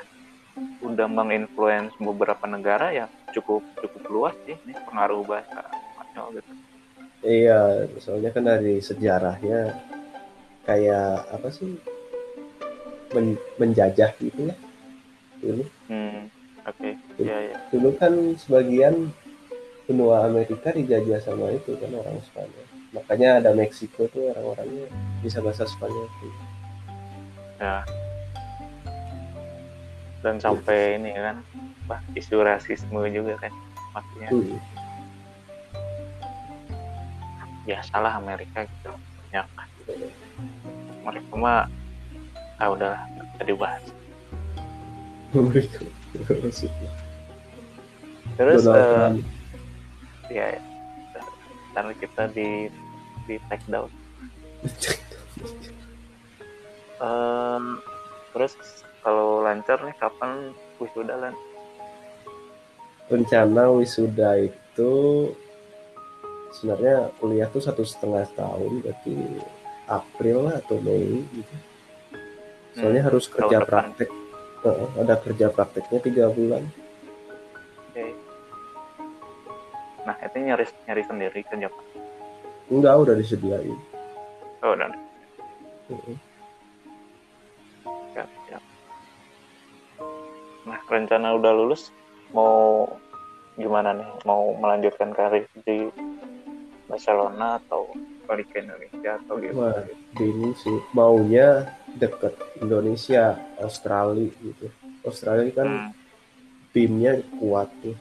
Udah 0.79 1.11
menginfluence 1.11 1.91
beberapa 1.99 2.47
negara 2.47 2.95
ya 2.95 3.11
cukup 3.35 3.59
cukup 3.83 4.03
luas 4.07 4.35
sih 4.47 4.55
ini 4.63 4.71
pengaruh 4.87 5.27
bahasa 5.27 5.67
Spanyol 5.67 6.39
gitu. 6.39 6.53
Iya, 7.23 7.88
soalnya 8.03 8.36
kan 8.36 8.43
dari 8.43 8.83
sejarahnya 8.83 9.79
kayak 10.67 11.23
apa 11.31 11.47
sih 11.49 11.79
men- 13.15 13.39
menjajah 13.55 14.12
gitu 14.19 14.51
ya. 14.51 14.55
Dulu, 15.39 15.63
Hmm, 15.88 16.27
oke, 16.67 16.89
ya 17.19 17.38
ya. 17.51 17.55
dulu 17.71 17.95
kan 17.95 18.12
sebagian 18.39 19.12
benua 19.88 20.23
Amerika 20.27 20.71
dijajah 20.71 21.19
sama 21.19 21.51
itu 21.51 21.75
kan 21.79 21.91
orang 21.95 22.19
Spanyol. 22.27 22.65
Makanya 22.95 23.29
ada 23.43 23.51
Meksiko 23.51 24.07
tuh 24.07 24.31
orang-orangnya 24.31 24.88
bisa 25.19 25.39
bahasa 25.39 25.63
Spanyol. 25.67 26.07
ya. 27.59 27.83
Dan 30.23 30.39
sampai 30.39 30.95
ini 30.99 31.12
kan, 31.12 31.43
apa 31.88 31.99
isu 32.15 32.39
rasisme 32.39 32.99
juga 33.12 33.36
kan, 33.43 33.51
maksudnya 33.91 34.29
Hmm. 34.31 34.55
Ya 37.63 37.80
salah 37.88 38.19
Amerika 38.19 38.67
gitu 38.67 38.91
banyak. 38.93 39.47
Mereka 41.04 41.34
mah 41.36 41.67
ah 42.60 42.69
udah 42.71 42.95
dibahas. 43.43 43.84
Mereka 45.34 45.84
terus 48.34 48.65
Trump. 48.65 49.21
ya 50.34 50.58
ntar 51.74 51.89
kita 51.97 52.30
di 52.34 52.70
di 53.26 53.36
take 53.49 53.66
down. 53.70 53.89
Em, 57.03 57.84
terus 58.32 58.55
kalau 59.03 59.43
lancar 59.43 59.76
nih 59.84 59.91
kapan 59.99 60.55
wisuda 60.80 61.20
lan? 61.20 61.36
Rencana 63.11 63.76
wisuda 63.76 64.47
itu 64.47 64.91
sebenarnya 66.54 67.10
kuliah 67.18 67.49
tuh 67.49 67.60
satu 67.60 67.82
setengah 67.82 68.30
tahun 68.38 68.86
berarti 68.86 69.16
April 69.89 70.38
lah 70.47 70.62
atau 70.62 70.78
Mei 70.80 71.26
gitu. 71.34 71.56
Soalnya 72.78 73.04
harus 73.06 73.26
kerja 73.30 73.62
praktek. 73.66 74.10
Heeh, 74.64 74.89
ada 74.95 75.16
kerja 75.20 75.51
prakteknya 75.51 75.99
tiga 75.99 76.26
bulan. 76.32 76.64
Oke. 77.91 78.06
nah 80.08 80.16
itu 80.20 80.38
nyari 80.39 80.66
nyari 80.88 81.04
sendiri 81.04 81.39
kerja. 81.45 81.70
Enggak, 82.72 82.93
udah 82.95 83.16
disediain. 83.20 83.78
oh 84.64 84.74
udah 84.74 84.88
siap, 88.14 88.30
siap. 88.47 88.64
nah 90.64 90.80
rencana 90.88 91.36
udah 91.36 91.51
lulus 91.51 91.91
mau 92.32 92.88
gimana 93.60 93.93
nih 93.93 94.10
mau 94.26 94.54
melanjutkan 94.58 95.12
karir 95.14 95.45
di 95.68 95.89
Barcelona 96.88 97.59
atau 97.59 97.95
balik 98.23 98.47
ke 98.51 98.63
Indonesia 98.63 99.19
atau 99.19 99.36
Wah, 99.36 99.43
gimana 99.43 99.81
bingung 100.15 100.53
sih. 100.55 100.77
Maunya 100.91 101.67
deket 101.93 102.34
Indonesia 102.57 103.38
Australia 103.61 104.29
gitu 104.41 104.65
Australia 105.05 105.51
kan 105.53 105.67
Hmm. 105.69 105.91
timnya 106.73 107.21
kuat 107.38 107.69
tuh 107.86 107.93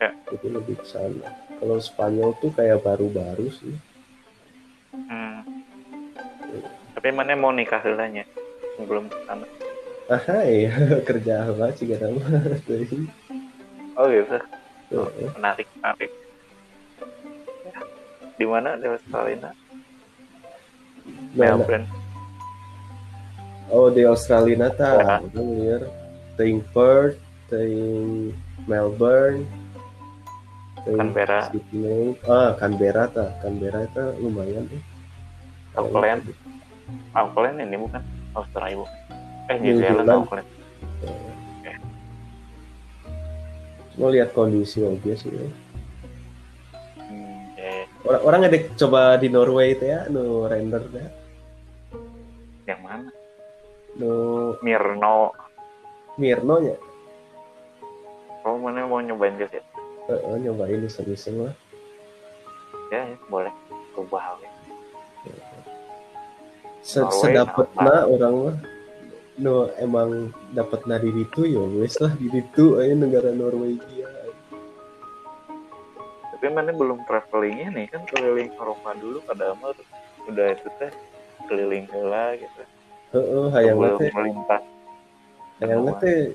Ya. 0.00 0.12
jadi 0.32 0.48
lebih 0.56 0.80
ke 0.80 0.86
sana 0.88 1.28
kalau 1.60 1.76
Spanyol 1.76 2.32
tuh 2.40 2.52
kayak 2.52 2.80
baru-baru 2.84 3.48
sih 3.52 3.72
Hmm. 4.90 5.44
Tapi 6.92 7.08
mana 7.14 7.32
mau 7.38 7.54
nikah 7.54 7.80
dulunya 7.80 8.26
sebelum 8.76 9.08
ke 9.08 9.16
sana? 9.24 9.46
ah 10.10 10.20
hai 10.28 10.68
kerja 11.08 11.46
apa 11.46 11.72
sih 11.72 11.88
gak 11.88 12.04
tahu 12.04 12.18
Oh 13.96 14.06
gitu. 14.08 14.38
Menarik, 15.36 15.68
menarik. 15.78 16.10
Di 18.40 18.48
mana 18.48 18.72
di 18.80 18.88
Australia? 18.88 19.52
Melbourne. 21.36 21.84
oh 23.70 23.92
di 23.92 24.02
Australia 24.02 24.66
ta 24.72 24.96
Ya. 24.98 25.16
liar 25.36 25.82
ting 26.34 26.64
Perth 26.74 27.20
ting 27.52 28.32
Melbourne 28.66 29.44
ting 30.82 30.96
Canberra. 30.98 31.52
Sydney 31.52 32.16
ah 32.26 32.56
Canberra 32.58 33.06
ta 33.12 33.30
Canberra 33.44 33.84
itu 33.86 34.04
lumayan 34.24 34.64
eh. 34.72 34.82
Auckland. 35.78 36.24
Auckland 37.14 37.62
ini 37.62 37.76
bukan 37.78 38.02
Australia 38.34 38.80
bukan. 38.82 38.96
Eh 39.52 39.56
New 39.60 39.70
New 39.70 39.78
Zealand 39.78 40.08
Zealand. 40.08 40.24
Auckland. 40.26 40.48
mau 44.00 44.08
lihat 44.08 44.32
kondisi 44.32 44.80
aja 44.80 45.12
sih 45.12 45.28
ya. 45.28 45.46
Ya, 48.10 48.18
orang 48.18 48.26
orang 48.26 48.40
ada 48.50 48.58
coba 48.74 49.00
di 49.22 49.30
Norway 49.30 49.78
itu 49.78 49.86
ya 49.86 50.10
no 50.10 50.42
render 50.50 50.82
ya 50.90 51.06
yang 52.66 52.82
mana? 52.82 53.06
no 54.02 54.10
Mirno. 54.66 55.30
Mirno 56.18 56.56
ya 56.58 56.74
Kamu 58.42 58.66
mana 58.66 58.82
mau 58.90 58.98
nyobain 58.98 59.38
ke 59.38 59.46
sih? 59.54 59.62
Eh, 60.10 60.18
eh, 60.18 60.36
nyobain 60.42 60.82
iseng-iseng 60.82 61.38
lah 61.38 61.54
Ya, 62.90 63.06
ya, 63.06 63.16
boleh. 63.30 63.54
Coba 63.94 64.34
we. 64.42 64.50
Se 66.82 66.98
Norway, 66.98 67.14
sedapatna 67.14 68.10
orang 68.10 68.34
mah 68.34 68.56
no 69.38 69.70
emang 69.78 70.34
dapat 70.50 70.82
na 70.90 70.98
di 70.98 71.14
itu 71.14 71.46
ya 71.46 71.62
wes 71.78 71.94
lah 72.02 72.10
di 72.18 72.26
itu 72.26 72.82
aja 72.82 72.92
negara 72.98 73.30
Norwegia 73.30 74.10
Tapi 76.40 76.56
mana 76.56 76.72
belum 76.72 77.04
travelingnya 77.04 77.68
nih 77.76 77.86
kan 77.92 78.08
keliling 78.08 78.48
Eropa 78.56 78.96
dulu 78.96 79.20
pada 79.28 79.52
mah 79.60 79.76
udah 80.24 80.46
itu 80.56 80.68
teh 80.80 80.88
keliling 81.44 81.84
hela 81.92 82.32
gitu. 82.40 82.62
Heeh, 83.12 83.44
hayang 83.52 83.76
Sebelum 83.76 84.00
teh 84.00 84.10
melintas. 84.16 84.62
hayang 85.60 85.84
teh 86.00 86.32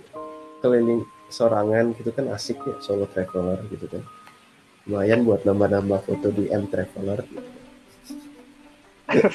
keliling 0.61 1.01
sorangan 1.33 1.97
gitu 1.97 2.13
kan 2.13 2.29
asik 2.37 2.61
ya 2.61 2.77
solo 2.85 3.09
traveler 3.09 3.57
gitu 3.73 3.89
kan 3.89 4.05
lumayan 4.85 5.25
buat 5.25 5.41
nambah-nambah 5.41 5.99
foto 6.05 6.29
di 6.29 6.45
M 6.53 6.69
Traveler 6.69 7.25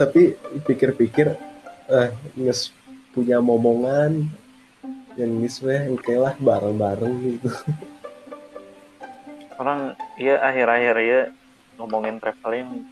tapi 0.00 0.34
pikir-pikir 0.66 1.34
eh 1.90 2.10
punya 3.14 3.38
momongan 3.38 4.26
nges 5.14 5.62
weh 5.62 5.78
engke 5.86 6.14
lah 6.18 6.34
bareng-bareng 6.42 7.14
gitu. 7.22 7.48
Orang 9.54 9.94
iya 10.18 10.42
akhir-akhir 10.42 10.96
ya 10.98 11.20
ngomongin 11.78 12.18
traveling. 12.18 12.82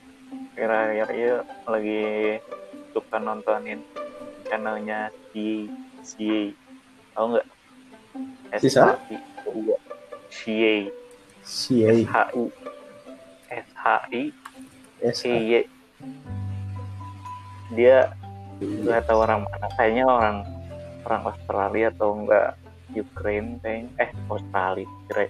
Akhir-akhir 0.54 1.08
ya 1.16 1.34
lagi 1.66 2.02
suka 2.94 3.18
nontonin 3.18 3.82
channelnya 4.46 5.10
si 5.32 5.66
si 6.06 6.54
tahu 7.16 7.34
nggak? 7.34 7.46
Sisa? 8.60 8.94
SHI 10.32 10.88
Cie 11.42 12.06
SHI 12.06 12.06
SHI 13.50 14.22
S 15.02 15.16
SHI 15.24 15.66
dia 17.72 18.12
nggak 18.60 19.08
tahu 19.08 19.24
orang 19.24 19.48
mana. 19.48 19.66
Kayaknya 19.74 20.04
orang 20.04 20.36
orang 21.06 21.22
Australia 21.28 21.86
atau 21.94 22.10
enggak 22.22 22.48
Ukraine 22.92 23.58
kayaknya 23.64 23.92
eh 23.98 24.10
Australia 24.28 24.88
kira 25.08 25.24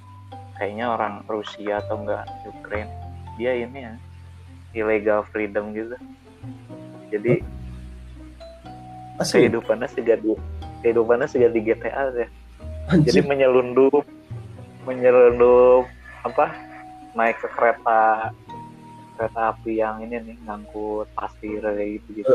kayaknya 0.59 0.87
orang 0.91 1.15
Rusia 1.31 1.81
atau 1.81 1.97
enggak 2.03 2.25
Ukraine. 2.47 2.91
Dia 3.41 3.53
ini 3.57 3.79
ya 3.87 3.95
illegal 4.77 5.25
freedom 5.31 5.73
gitu. 5.73 5.97
Jadi 7.13 7.45
asli. 9.21 9.47
kehidupannya 9.47 9.89
sejak 9.89 10.19
di 10.21 10.33
kehidupannya 10.85 11.27
sejak 11.29 11.51
di 11.55 11.61
GTA 11.63 12.13
ya. 12.13 12.29
Jadi 12.93 13.21
anjir 13.21 13.25
menyelundup 13.25 14.05
menyelundup 14.83 15.87
apa 16.27 16.51
naik 17.15 17.39
ke 17.39 17.49
kereta 17.55 18.31
kereta 19.15 19.55
api 19.55 19.79
yang 19.79 20.03
ini 20.03 20.19
nih 20.19 20.37
ngangkut 20.49 21.07
pasir 21.15 21.63
gitu 21.63 22.09
gitu 22.11 22.35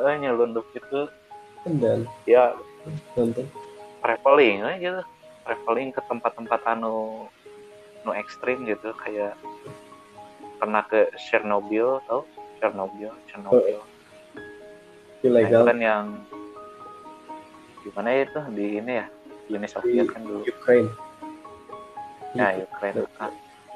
eh 0.00 0.16
nyelundup 0.20 0.64
itu 0.76 1.08
dan 1.66 2.08
ya. 2.24 2.56
Nonton. 3.14 3.44
Traveling 4.00 4.64
aja 4.64 4.76
gitu. 4.80 5.02
Traveling 5.44 5.90
ke 5.92 6.00
tempat-tempat 6.08 6.60
anu 6.76 7.28
nu 8.00 8.10
ekstrim 8.16 8.64
gitu 8.64 8.96
kayak 8.96 9.36
pernah 10.56 10.80
ke 10.88 11.12
Chernobyl 11.16 12.00
tau? 12.08 12.24
Chernobyl 12.60 13.12
Chernobyl. 13.28 13.80
Nah, 13.80 13.84
itu 15.20 15.28
ilegal 15.28 15.68
kan 15.68 15.78
yang 15.80 16.04
gimana 17.84 18.08
ya 18.08 18.20
itu? 18.24 18.40
Di 18.56 18.66
ini 18.80 18.92
ya 19.04 19.06
di 19.48 19.52
Uni 19.56 19.68
Soviet 19.68 20.08
kan 20.08 20.24
dulu. 20.24 20.44
Ukraine. 20.48 20.90
Ya 22.32 22.56
Ukraine. 22.64 23.04
Kan 23.20 23.32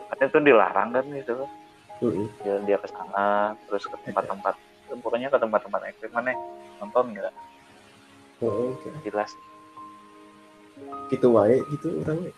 katanya 0.08 0.28
itu 0.32 0.40
dilarang 0.40 0.88
kan 0.96 1.04
gitu. 1.12 1.44
Heeh. 2.02 2.26
dia 2.42 2.54
dia 2.66 2.76
ke 2.76 2.88
sana 2.90 3.54
terus 3.64 3.86
ke 3.86 3.96
tempat-tempat 4.02 4.54
pokoknya 4.98 5.30
ke 5.30 5.38
tempat-tempat 5.38 5.80
ekstrim 5.88 6.10
mana 6.10 6.34
nonton 6.82 7.14
nggak 7.14 7.30
Heeh, 8.44 9.00
jelas. 9.08 9.30
Gitu 11.08 11.26
wae 11.32 11.64
gitu 11.72 11.88
orang 12.04 12.28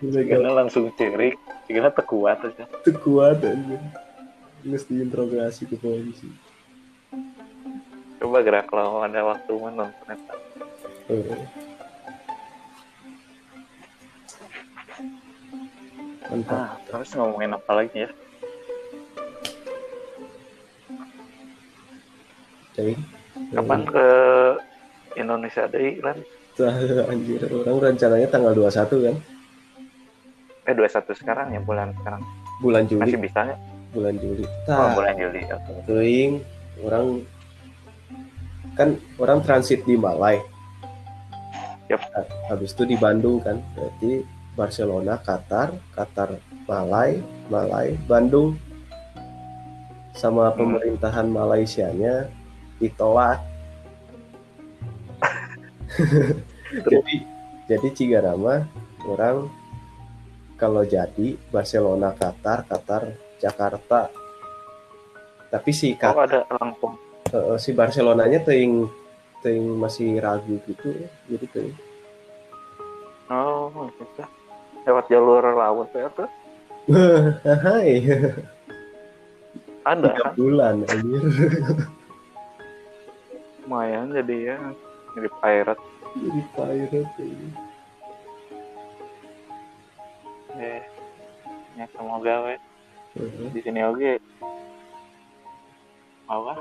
ilegal 0.00 0.40
karena 0.42 0.50
langsung 0.64 0.90
cerik? 0.94 1.36
Karena 1.66 1.90
terkuat 1.90 2.38
aja? 2.46 2.64
Itu 2.66 2.90
kuat 3.02 3.42
anjir 3.42 3.78
Nges 4.60 4.84
diinterogasi 4.92 5.64
ke 5.66 5.76
polisi. 5.80 6.28
Coba 8.20 8.44
gerak 8.44 8.68
kalau 8.68 9.00
ada 9.00 9.24
waktu 9.24 9.52
mah 9.56 9.72
nonton 9.72 10.06
eta. 10.12 10.34
Heeh. 11.08 11.70
mantap 16.30 16.54
nah 16.54 16.70
terus 16.86 17.10
ngomongin 17.18 17.58
apa 17.58 17.72
lagi 17.74 18.06
ya 18.06 18.10
cai 22.80 22.96
kapan 23.52 23.80
ke 23.84 24.06
Indonesia 25.14 25.64
deh 25.68 26.00
kan 26.00 26.16
anjir. 27.08 27.40
Orang 27.44 27.76
rencananya 27.80 28.28
tanggal 28.28 28.52
21 28.52 29.06
kan? 29.06 29.16
Eh 30.64 30.74
21 30.76 31.12
sekarang 31.16 31.46
ya 31.52 31.60
bulan 31.60 31.92
sekarang. 32.00 32.20
Bulan 32.60 32.84
Juli. 32.84 33.00
Masih 33.04 33.20
bisa 33.20 33.38
nggak 33.44 33.60
bulan 33.90 34.14
Juli. 34.16 34.44
Oh, 34.44 34.54
tah. 34.68 34.92
bulan 34.94 35.14
Juli 35.16 35.40
oke. 35.44 35.72
Teuing 35.84 36.32
orang 36.80 37.06
kan 38.76 38.88
orang 39.16 39.38
transit 39.40 39.84
di 39.84 39.96
Malai. 39.96 40.40
Yap. 41.90 42.06
habis 42.46 42.70
itu 42.70 42.86
di 42.86 42.94
Bandung 42.94 43.42
kan? 43.42 43.58
Berarti 43.74 44.22
Barcelona 44.54 45.18
Qatar 45.18 45.74
Qatar 45.90 46.38
Malai 46.64 47.18
Malai 47.50 47.98
Bandung. 48.06 48.54
Sama 50.14 50.52
Hmm. 50.52 50.76
pemerintahan 50.76 51.26
Malaysianya 51.26 52.28
ditolak. 52.80 53.38
Jadi 56.90 57.14
jadi 57.70 57.88
Cigarama 57.94 58.66
orang 59.06 59.46
kalau 60.58 60.82
jadi 60.82 61.38
Barcelona 61.54 62.10
Qatar 62.10 62.66
Qatar 62.66 63.14
Jakarta. 63.38 64.10
Tapi 65.54 65.70
si 65.70 65.94
oh 65.94 65.98
Qatar 65.98 66.26
ada 66.26 66.40
langsung 66.58 66.98
eh, 67.30 67.56
si 67.62 67.70
Barcelonanya 67.70 68.42
teing 68.42 68.90
teing 69.40 69.78
masih 69.78 70.18
ragu 70.18 70.58
gitu 70.66 70.92
jadi 71.30 71.46
teing 71.54 71.74
oh 73.30 73.86
gitu. 73.94 74.22
Lewat 74.82 75.06
jalur 75.06 75.44
laut 75.54 75.88
ya 75.94 76.10
tuh. 76.16 76.28
Hai. 77.64 78.02
Ada 79.86 80.10
tiga 80.10 80.24
kan? 80.26 80.32
bulan 80.34 80.76
anjir 80.90 81.22
lumayan 83.70 84.10
jadi 84.10 84.36
ya 84.50 84.58
jadi 85.14 85.30
pirate. 85.38 85.84
Jadi 86.18 86.40
pirate 86.58 87.22
ini. 87.22 87.48
Eh, 90.58 90.82
ya 91.78 91.86
semoga 91.94 92.50
we. 92.50 92.54
Heeh. 93.14 93.46
di 93.54 93.60
sini 93.62 93.78
oke 93.86 94.18
apa? 96.26 96.54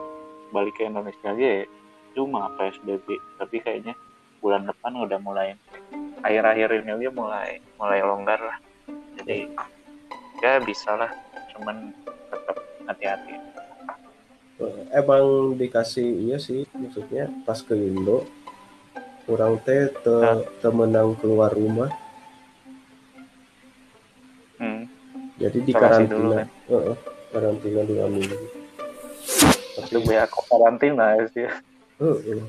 Balik 0.53 0.78
ke 0.78 0.86
Indonesia 0.86 1.34
aja 1.34 1.66
cuma 2.14 2.53
PSBB 2.62 3.18
tapi 3.41 3.57
kayaknya 3.57 3.97
bulan 4.38 4.70
depan 4.70 4.93
udah 4.93 5.18
mulai 5.18 5.57
akhir-akhir 6.22 6.86
ini 6.86 6.93
aja 6.93 7.10
mulai 7.10 7.57
mulai 7.82 8.05
longgar 8.05 8.38
lah. 8.38 8.57
Jadi 9.18 9.49
ya 10.45 10.62
bisa 10.62 10.93
lah 10.93 11.10
cuman 11.57 11.89
tetap 12.30 12.57
hati-hati 12.86 13.34
emang 14.91 15.55
dikasih 15.55 16.07
iya 16.28 16.38
sih 16.39 16.68
maksudnya 16.76 17.32
pas 17.47 17.60
ke 17.64 17.74
Indo 17.76 18.28
kurang 19.24 19.62
teh 19.64 19.88
te, 19.88 20.16
Hah? 20.20 20.41
te 20.41 20.70
menang 20.74 21.16
keluar 21.22 21.53
rumah 21.53 21.88
hmm. 24.60 24.84
jadi 25.39 25.57
di 25.64 25.72
Isolasi 25.72 26.03
dulu, 26.12 26.36
karantina 26.36 26.38
kan? 26.43 26.47
Heeh, 26.68 26.95
karantina 27.32 27.82
dua 27.88 28.05
minggu 28.12 28.38
biar 30.03 30.28
kok 30.28 30.43
karantina 30.51 31.05
ya 31.16 31.26
sih 31.32 31.47
Heeh. 31.99 32.39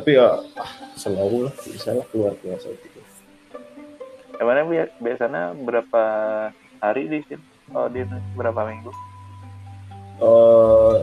tapi 0.00 0.10
ya 0.16 0.40
ah, 0.56 0.70
selalu 0.96 1.48
lah 1.50 1.54
bisa 1.60 1.90
lah 1.92 2.06
keluar 2.08 2.32
keluar 2.40 2.56
saat 2.60 2.80
itu 2.80 3.00
Emangnya 4.34 4.66
bi- 4.66 4.94
biasanya 4.98 5.54
berapa 5.54 6.02
hari 6.82 7.06
di 7.06 7.22
sini? 7.30 7.44
Oh, 7.70 7.86
di 7.86 8.02
berapa 8.34 8.66
minggu? 8.66 8.90
Eh, 10.18 10.98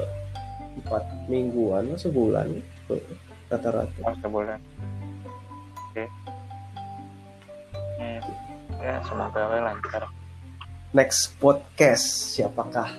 empat 0.79 1.03
mingguan 1.27 1.91
sebulan 1.97 2.47
Heeh, 2.87 3.15
rata-rata 3.51 3.99
Oh, 4.03 4.15
sebulan. 4.23 4.59
Oke. 5.91 6.05
Hmm. 7.99 8.19
Ya, 8.81 8.95
semoga 9.05 9.41
we 9.51 9.59
lancar. 9.59 10.03
next 10.91 11.35
podcast 11.39 12.35
siapakah 12.35 12.89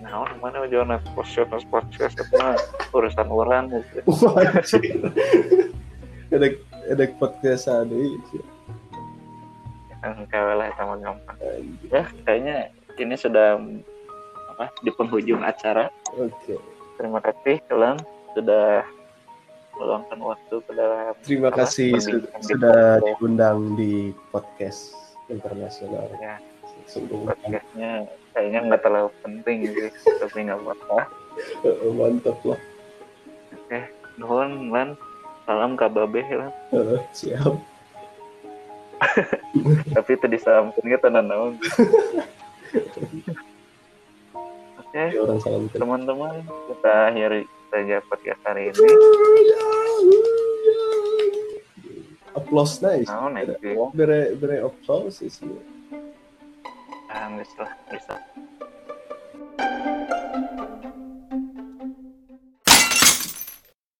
Nah, 0.00 0.26
mana 0.42 0.66
jangan 0.66 0.98
podcast 1.14 1.62
podcast 1.70 2.18
itu 2.18 2.34
urusan 2.98 3.28
orang 3.30 3.70
gitu. 3.70 4.02
Ada 6.34 6.46
ada 6.90 7.04
podcast 7.14 7.70
ada 7.70 7.94
Kan 10.02 10.26
kawe 10.26 10.52
lah 10.58 10.66
sama 10.74 10.98
gampang. 10.98 11.38
Ya, 11.94 12.02
kayaknya 12.26 12.74
ini 12.98 13.14
sudah 13.14 13.60
apa 14.60 14.76
di 14.84 14.92
penghujung 14.92 15.40
acara. 15.40 15.88
oke. 16.12 16.54
Terima 17.00 17.16
kasih 17.24 17.64
kalian 17.64 17.96
sudah 18.36 18.84
meluangkan 19.80 20.20
waktu 20.20 20.54
dalam 20.76 21.16
terima 21.24 21.48
Apa? 21.48 21.64
kasih 21.64 21.96
di 21.96 22.20
sudah 22.44 23.00
diundang 23.00 23.72
di 23.80 24.12
podcast 24.28 24.92
internasional. 25.32 26.12
Ya. 26.20 26.36
Podcastnya 26.92 28.04
kayaknya 28.36 28.60
nggak 28.68 28.82
terlalu 28.84 29.08
penting 29.24 29.64
sih 29.64 29.88
tapi 30.20 30.44
nggak 30.44 30.60
apa-apa. 30.60 31.08
Eh, 31.64 31.92
mantap 31.96 32.36
lah. 32.44 32.60
Nuhun 34.20 34.68
lan. 34.68 34.92
Salam 35.48 35.72
kababeh 35.72 36.28
lan. 36.36 36.52
Eh, 36.76 37.00
siap. 37.16 37.56
Tapi 39.96 40.12
tadi 40.20 40.36
salam 40.36 40.76
naon 40.76 41.56
oke 42.76 43.40
Eh, 44.90 45.08
ya 45.14 45.22
orang 45.22 45.38
teman-teman 45.70 46.42
kita 46.66 46.92
akhiri 47.14 47.46
saja 47.70 48.02
podcast 48.10 48.42
hari 48.42 48.74
ini. 48.74 48.78
Applause 52.34 52.82
nice. 52.82 53.10
Oh, 53.10 53.30
nice 53.30 53.54
bere 53.94 54.34
oh, 54.34 54.38
bere 54.38 54.56
applause 54.62 55.18
sih 55.18 55.30
ah 57.10 57.26
nggak 57.26 57.46
salah 57.54 57.72
nggak 57.90 58.02
salah 58.06 58.22